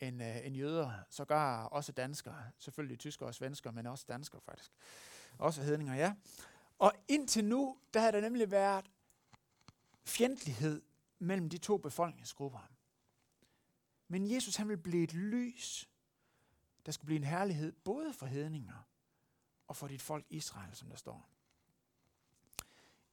end, 0.00 0.22
øh, 0.22 0.46
end 0.46 0.56
jøder. 0.56 0.92
Sågar 1.10 1.64
også 1.64 1.92
danskere. 1.92 2.50
Selvfølgelig 2.58 2.98
tyskere 2.98 3.28
og 3.28 3.34
svensker, 3.34 3.70
men 3.70 3.86
også 3.86 4.04
danskere 4.08 4.40
faktisk. 4.40 4.72
Også 5.38 5.62
hedninger, 5.62 5.94
ja. 5.94 6.14
Og 6.78 6.92
indtil 7.08 7.44
nu, 7.44 7.78
der 7.94 8.00
har 8.00 8.10
der 8.10 8.20
nemlig 8.20 8.50
været 8.50 8.90
fjendtlighed 10.04 10.82
mellem 11.18 11.48
de 11.48 11.58
to 11.58 11.76
befolkningsgrupper. 11.76 12.70
Men 14.08 14.34
Jesus 14.34 14.56
han 14.56 14.68
vil 14.68 14.78
blive 14.78 15.04
et 15.04 15.14
lys. 15.14 15.90
Der 16.86 16.92
skal 16.92 17.06
blive 17.06 17.16
en 17.16 17.24
herlighed 17.24 17.72
både 17.72 18.12
for 18.12 18.26
hedninger 18.26 18.88
og 19.68 19.76
for 19.76 19.88
dit 19.88 20.02
folk 20.02 20.26
Israel, 20.30 20.74
som 20.76 20.88
der 20.88 20.96
står. 20.96 21.28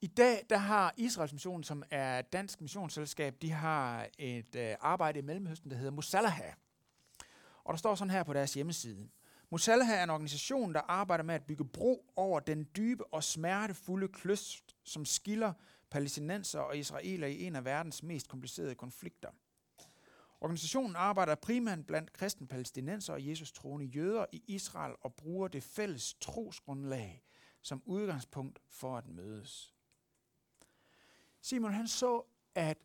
I 0.02 0.08
dag 0.08 0.46
der 0.50 0.58
har 0.58 0.94
Israels 0.98 1.34
Mission, 1.34 1.64
som 1.64 1.84
er 1.92 2.20
et 2.20 2.34
dansk 2.34 2.62
missionsselskab, 2.62 3.42
de 3.42 3.52
har 3.52 4.08
et 4.18 4.56
øh, 4.56 4.76
arbejde 4.80 5.20
i 5.20 5.22
Mellemøsten, 5.22 5.72
der 5.72 5.78
hedder 5.78 5.92
Musalaha. 5.92 6.52
Og 7.64 7.74
der 7.74 7.78
står 7.78 7.96
sådan 7.96 8.12
her 8.12 8.24
på 8.24 8.34
deres 8.34 8.54
hjemmeside. 8.54 9.10
Musalaha 9.50 9.96
er 9.96 10.04
en 10.04 10.10
organisation, 10.10 10.74
der 10.74 10.82
arbejder 10.82 11.24
med 11.24 11.36
at 11.36 11.46
bygge 11.46 11.66
bro 11.66 12.12
over 12.16 12.40
den 12.40 12.68
dybe 12.76 13.14
og 13.14 13.24
smertefulde 13.24 14.08
kløft, 14.08 14.76
som 14.84 15.06
skiller 15.06 15.54
palæstinenser 15.90 16.60
og 16.60 16.78
israeler 16.78 17.28
i 17.28 17.44
en 17.44 17.56
af 17.56 17.66
verdens 17.66 18.04
mest 18.04 18.28
komplicerede 18.28 18.76
konflikter– 18.76 19.30
Organisationen 20.46 20.96
arbejder 20.96 21.36
primært 21.36 21.86
blandt 21.88 22.14
kristne 22.14 22.48
palæstinenser 22.48 23.14
og 23.14 23.28
Jesus 23.28 23.52
troende 23.52 23.86
jøder 23.86 24.26
i 24.32 24.44
Israel 24.48 24.96
og 25.02 25.14
bruger 25.16 25.48
det 25.48 25.64
fælles 25.64 26.14
trosgrundlag 26.14 27.24
som 27.62 27.82
udgangspunkt 27.86 28.60
for 28.68 28.98
at 28.98 29.08
mødes. 29.08 29.76
Simon 31.42 31.74
han 31.74 31.88
så, 31.88 32.24
at 32.56 32.78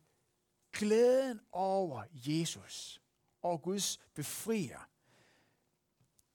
glæden 0.73 1.39
over 1.51 2.03
Jesus 2.13 3.01
og 3.41 3.61
Guds 3.61 3.99
befrier, 4.13 4.89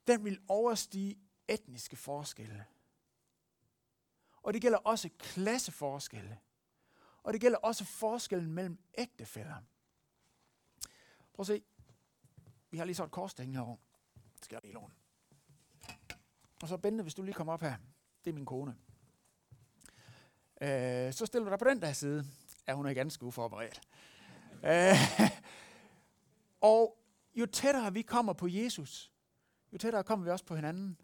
den 0.06 0.24
vil 0.24 0.40
overstige 0.48 1.18
etniske 1.48 1.96
forskelle. 1.96 2.64
Og 4.42 4.54
det 4.54 4.62
gælder 4.62 4.78
også 4.78 5.10
klasseforskelle. 5.18 6.38
Og 7.26 7.32
det 7.32 7.40
gælder 7.40 7.58
også 7.58 7.84
forskellen 7.84 8.52
mellem 8.52 8.78
ægtefæller. 8.98 9.56
Prøv 11.34 11.42
at 11.42 11.46
se. 11.46 11.62
Vi 12.70 12.78
har 12.78 12.84
lige 12.84 12.94
så 12.94 13.04
et 13.04 13.10
kors 13.10 13.32
hængende 13.32 13.58
herovre. 13.58 13.78
Det 14.14 14.44
skal 14.44 14.54
jeg 14.54 14.62
lige 14.62 14.74
låne. 14.74 14.94
Og 16.62 16.68
så 16.68 16.76
Bente, 16.76 17.02
hvis 17.02 17.14
du 17.14 17.22
lige 17.22 17.34
kommer 17.34 17.52
op 17.52 17.62
her. 17.62 17.76
Det 18.24 18.30
er 18.30 18.34
min 18.34 18.44
kone. 18.44 18.76
Øh, 20.60 21.12
så 21.12 21.26
stiller 21.26 21.44
du 21.44 21.50
dig 21.50 21.58
på 21.58 21.64
den 21.64 21.82
der 21.82 21.92
side. 21.92 22.26
Ja, 22.68 22.74
hun 22.74 22.86
er 22.86 22.94
ganske 22.94 23.26
uforberedt. 23.26 23.80
øh, 24.64 25.30
og 26.72 26.98
jo 27.34 27.46
tættere 27.46 27.92
vi 27.92 28.02
kommer 28.02 28.32
på 28.32 28.48
Jesus, 28.48 29.12
jo 29.72 29.78
tættere 29.78 30.04
kommer 30.04 30.24
vi 30.24 30.30
også 30.30 30.44
på 30.44 30.56
hinanden. 30.56 31.00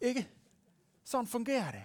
Ikke? 0.00 0.28
Sådan 1.04 1.26
fungerer 1.26 1.70
det. 1.70 1.84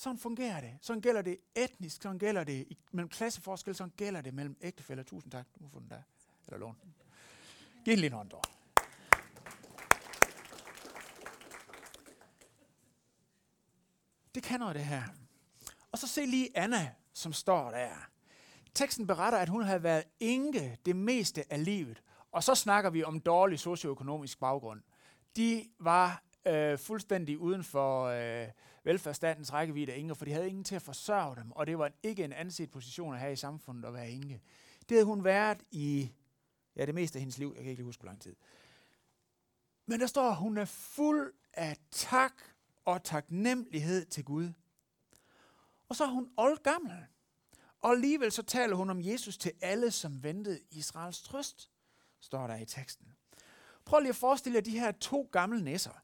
Sådan 0.00 0.18
fungerer 0.18 0.60
det. 0.60 0.78
Sådan 0.80 1.00
gælder 1.00 1.22
det 1.22 1.38
etnisk, 1.54 2.02
sådan 2.02 2.18
gælder 2.18 2.44
det 2.44 2.78
mellem 2.92 3.08
klasseforskel, 3.08 3.74
sådan 3.74 3.92
gælder 3.96 4.20
det 4.20 4.34
mellem 4.34 4.56
ægtefælder. 4.60 5.02
Tusind 5.02 5.32
tak, 5.32 5.46
du 5.54 5.62
må 5.62 5.68
få 5.68 5.80
den 5.80 5.90
der. 5.90 6.02
Eller 6.46 6.58
lån. 6.58 6.76
Giv 7.84 7.92
en 7.92 7.98
lille 7.98 8.16
hånd, 8.16 8.30
dog. 8.30 8.42
Det 14.34 14.42
kan 14.42 14.60
noget, 14.60 14.74
det 14.74 14.84
her. 14.84 15.02
Og 15.92 15.98
så 15.98 16.06
se 16.06 16.26
lige 16.26 16.58
Anna, 16.58 16.94
som 17.12 17.32
står 17.32 17.70
der. 17.70 18.08
Teksten 18.74 19.06
beretter, 19.06 19.38
at 19.38 19.48
hun 19.48 19.62
havde 19.62 19.82
været 19.82 20.04
enke 20.20 20.78
det 20.84 20.96
meste 20.96 21.52
af 21.52 21.64
livet. 21.64 22.02
Og 22.32 22.44
så 22.44 22.54
snakker 22.54 22.90
vi 22.90 23.04
om 23.04 23.20
dårlig 23.20 23.58
socioøkonomisk 23.58 24.40
baggrund. 24.40 24.82
De 25.36 25.68
var 25.78 26.22
øh, 26.46 26.78
fuldstændig 26.78 27.38
uden 27.38 27.64
for 27.64 28.04
øh, 28.04 28.48
velfærdsstatens 28.84 29.52
rækkevidde 29.52 29.92
af 29.92 29.98
enker, 29.98 30.14
for 30.14 30.24
de 30.24 30.32
havde 30.32 30.48
ingen 30.48 30.64
til 30.64 30.74
at 30.74 30.82
forsørge 30.82 31.36
dem, 31.36 31.52
og 31.52 31.66
det 31.66 31.78
var 31.78 31.92
ikke 32.02 32.24
en 32.24 32.32
anset 32.32 32.70
position 32.70 33.14
at 33.14 33.20
have 33.20 33.32
i 33.32 33.36
samfundet 33.36 33.84
at 33.84 33.94
være 33.94 34.10
enke. 34.10 34.40
Det 34.88 34.90
havde 34.90 35.04
hun 35.04 35.24
været 35.24 35.62
i 35.70 36.12
ja, 36.76 36.86
det 36.86 36.94
meste 36.94 37.16
af 37.16 37.20
hendes 37.20 37.38
liv. 37.38 37.52
Jeg 37.56 37.62
kan 37.62 37.70
ikke 37.70 37.80
lige 37.80 37.86
huske, 37.86 38.00
hvor 38.00 38.08
lang 38.08 38.20
tid. 38.20 38.36
Men 39.86 40.00
der 40.00 40.06
står, 40.06 40.30
at 40.30 40.36
hun 40.36 40.58
er 40.58 40.64
fuld 40.64 41.32
af 41.52 41.76
tak 41.90 42.42
og 42.84 43.04
taknemmelighed 43.04 44.06
til 44.06 44.24
Gud. 44.24 44.52
Og 45.88 45.96
så 45.96 46.04
er 46.04 46.08
hun 46.08 46.30
oldgammel. 46.36 46.92
Og 47.80 47.90
alligevel 47.90 48.32
så 48.32 48.42
taler 48.42 48.76
hun 48.76 48.90
om 48.90 49.00
Jesus 49.00 49.38
til 49.38 49.52
alle, 49.60 49.90
som 49.90 50.22
ventede 50.22 50.60
Israels 50.70 51.22
trøst, 51.22 51.70
står 52.20 52.46
der 52.46 52.56
i 52.56 52.64
teksten. 52.64 53.06
Prøv 53.84 54.00
lige 54.00 54.08
at 54.08 54.16
forestille 54.16 54.56
jer 54.56 54.62
de 54.62 54.78
her 54.78 54.92
to 54.92 55.28
gamle 55.32 55.62
næsser 55.64 56.02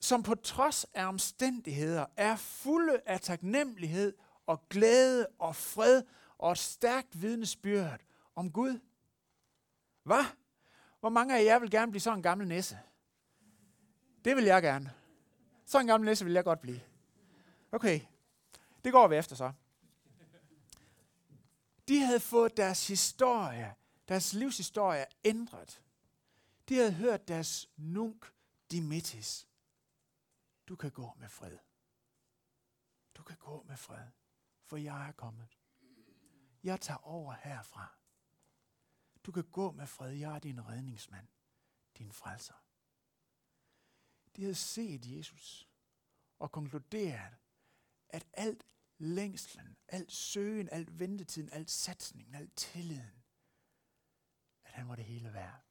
som 0.00 0.22
på 0.22 0.34
trods 0.34 0.84
af 0.94 1.06
omstændigheder 1.06 2.06
er 2.16 2.36
fulde 2.36 3.00
af 3.06 3.20
taknemmelighed 3.20 4.16
og 4.46 4.68
glæde 4.68 5.26
og 5.38 5.56
fred 5.56 6.02
og 6.38 6.52
et 6.52 6.58
stærkt 6.58 7.22
vidnesbyrd 7.22 8.00
om 8.34 8.52
Gud. 8.52 8.80
Hvad? 10.02 10.24
Hvor 11.00 11.08
mange 11.08 11.38
af 11.38 11.44
jer 11.44 11.58
vil 11.58 11.70
gerne 11.70 11.92
blive 11.92 12.00
sådan 12.00 12.18
en 12.18 12.22
gammel 12.22 12.48
næse? 12.48 12.78
Det 14.24 14.36
vil 14.36 14.44
jeg 14.44 14.62
gerne. 14.62 14.92
Sådan 15.66 15.84
en 15.84 15.88
gammel 15.88 16.06
næse 16.06 16.24
vil 16.24 16.34
jeg 16.34 16.44
godt 16.44 16.60
blive. 16.60 16.80
Okay, 17.72 18.00
det 18.84 18.92
går 18.92 19.08
vi 19.08 19.16
efter 19.16 19.36
så. 19.36 19.52
De 21.88 22.00
havde 22.00 22.20
fået 22.20 22.56
deres 22.56 22.88
historie, 22.88 23.74
deres 24.08 24.32
livshistorie 24.32 25.04
ændret. 25.24 25.82
De 26.68 26.74
havde 26.74 26.92
hørt 26.92 27.28
deres 27.28 27.68
nunk 27.76 28.26
dimittis. 28.70 29.46
Du 30.68 30.76
kan 30.76 30.90
gå 30.90 31.14
med 31.14 31.28
fred. 31.28 31.58
Du 33.14 33.22
kan 33.22 33.36
gå 33.36 33.62
med 33.62 33.76
fred, 33.76 34.10
for 34.62 34.76
jeg 34.76 35.08
er 35.08 35.12
kommet. 35.12 35.58
Jeg 36.62 36.80
tager 36.80 36.98
over 36.98 37.32
herfra. 37.32 37.98
Du 39.26 39.32
kan 39.32 39.44
gå 39.44 39.72
med 39.72 39.86
fred. 39.86 40.12
Jeg 40.12 40.34
er 40.34 40.38
din 40.38 40.66
redningsmand, 40.66 41.28
din 41.98 42.12
frelser. 42.12 42.64
De 44.36 44.42
havde 44.42 44.54
set 44.54 45.16
Jesus 45.16 45.68
og 46.38 46.52
konkluderet, 46.52 47.36
at 48.08 48.26
alt 48.32 48.66
længslen, 48.98 49.76
alt 49.88 50.12
søgen, 50.12 50.68
alt 50.68 50.98
ventetiden, 50.98 51.50
alt 51.52 51.70
satsningen, 51.70 52.34
alt 52.34 52.56
tilliden, 52.56 53.24
at 54.64 54.72
han 54.72 54.88
var 54.88 54.96
det 54.96 55.04
hele 55.04 55.32
værd. 55.32 55.64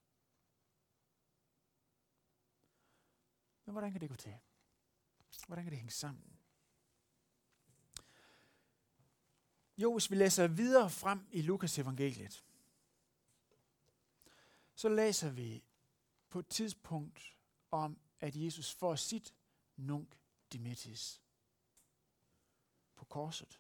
Men 3.66 3.72
hvordan 3.72 3.92
kan 3.92 4.02
det 4.02 4.10
gå 4.10 4.16
til? 4.16 4.40
Hvordan 5.48 5.64
kan 5.64 5.72
det 5.72 5.80
hænge 5.80 5.92
sammen? 5.92 6.40
Jo, 9.78 9.94
hvis 9.94 10.12
vi 10.12 10.16
læser 10.16 10.48
videre 10.48 10.90
frem 10.90 11.28
i 11.32 11.42
Lukas 11.42 11.80
evangeliet, 11.80 12.44
så 14.76 14.90
læser 14.90 15.30
vi 15.30 15.64
på 16.30 16.40
et 16.40 16.48
tidspunkt 16.48 17.38
om, 17.72 18.00
at 18.20 18.36
Jesus 18.36 18.74
får 18.74 18.96
sit 18.96 19.34
nunc 19.76 20.08
dimittis 20.52 21.22
på 22.96 23.06
korset. 23.06 23.60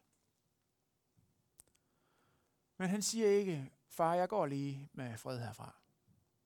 Men 2.77 2.89
han 2.89 3.01
siger 3.01 3.27
ikke, 3.27 3.71
far, 3.87 4.13
jeg 4.13 4.29
går 4.29 4.45
lige 4.45 4.89
med 4.93 5.17
fred 5.17 5.39
herfra. 5.39 5.75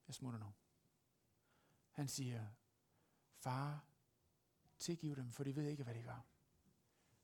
Jeg 0.07 0.15
smutter 0.15 0.39
nu. 0.39 0.53
Han 1.91 2.07
siger, 2.07 2.47
far, 3.37 3.86
Tilgiv 4.79 5.15
dem, 5.15 5.31
for 5.31 5.43
de 5.43 5.55
ved 5.55 5.67
ikke, 5.67 5.83
hvad 5.83 5.95
de 5.95 6.03
gør. 6.03 6.25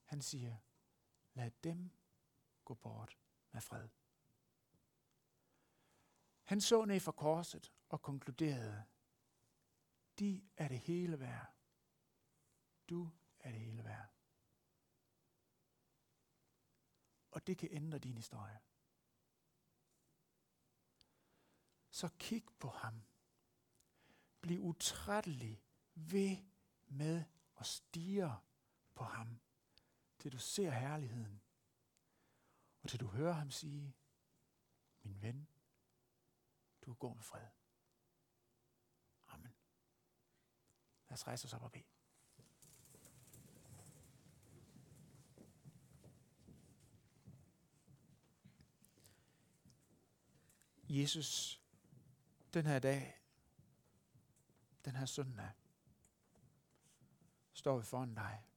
Han 0.05 0.21
siger, 0.21 0.57
lad 1.33 1.51
dem 1.63 1.91
gå 2.65 2.73
bort 2.73 3.17
med 3.51 3.61
fred. 3.61 3.89
Han 6.43 6.61
så 6.61 6.85
ned 6.85 6.99
fra 6.99 7.11
korset 7.11 7.73
og 7.89 8.01
konkluderede, 8.01 8.83
de 10.19 10.41
er 10.57 10.67
det 10.67 10.79
hele 10.79 11.19
værd. 11.19 11.53
Du 12.89 13.09
er 13.39 13.51
det 13.51 13.59
hele 13.59 13.83
værd. 13.83 14.09
Og 17.31 17.47
det 17.47 17.57
kan 17.57 17.69
ændre 17.71 17.99
din 17.99 18.17
historie. 18.17 18.59
Så 21.89 22.09
kig 22.17 22.43
på 22.59 22.67
ham. 22.67 23.03
Bliv 24.41 24.61
utrættelig 24.61 25.63
ved 25.93 26.37
med 26.87 27.23
og 27.63 27.67
stiger 27.67 28.45
på 28.95 29.03
ham, 29.03 29.41
til 30.19 30.31
du 30.31 30.37
ser 30.37 30.71
herligheden, 30.71 31.41
og 32.81 32.89
til 32.89 32.99
du 32.99 33.07
hører 33.07 33.33
ham 33.33 33.51
sige, 33.51 33.95
min 35.01 35.21
ven, 35.21 35.47
du 36.85 36.93
går 36.93 37.13
med 37.13 37.23
fred. 37.23 37.47
Amen. 39.27 39.55
Lad 41.09 41.13
os 41.13 41.27
rejse 41.27 41.45
os 41.45 41.53
op 41.53 41.61
og 41.61 41.71
bede. 41.71 41.83
Jesus, 50.89 51.61
den 52.53 52.65
her 52.65 52.79
dag, 52.79 53.21
den 54.85 54.95
her 54.95 55.05
søndag, 55.05 55.51
står 57.63 57.77
vi 57.77 57.83
foran 57.83 58.15
dig. 58.15 58.52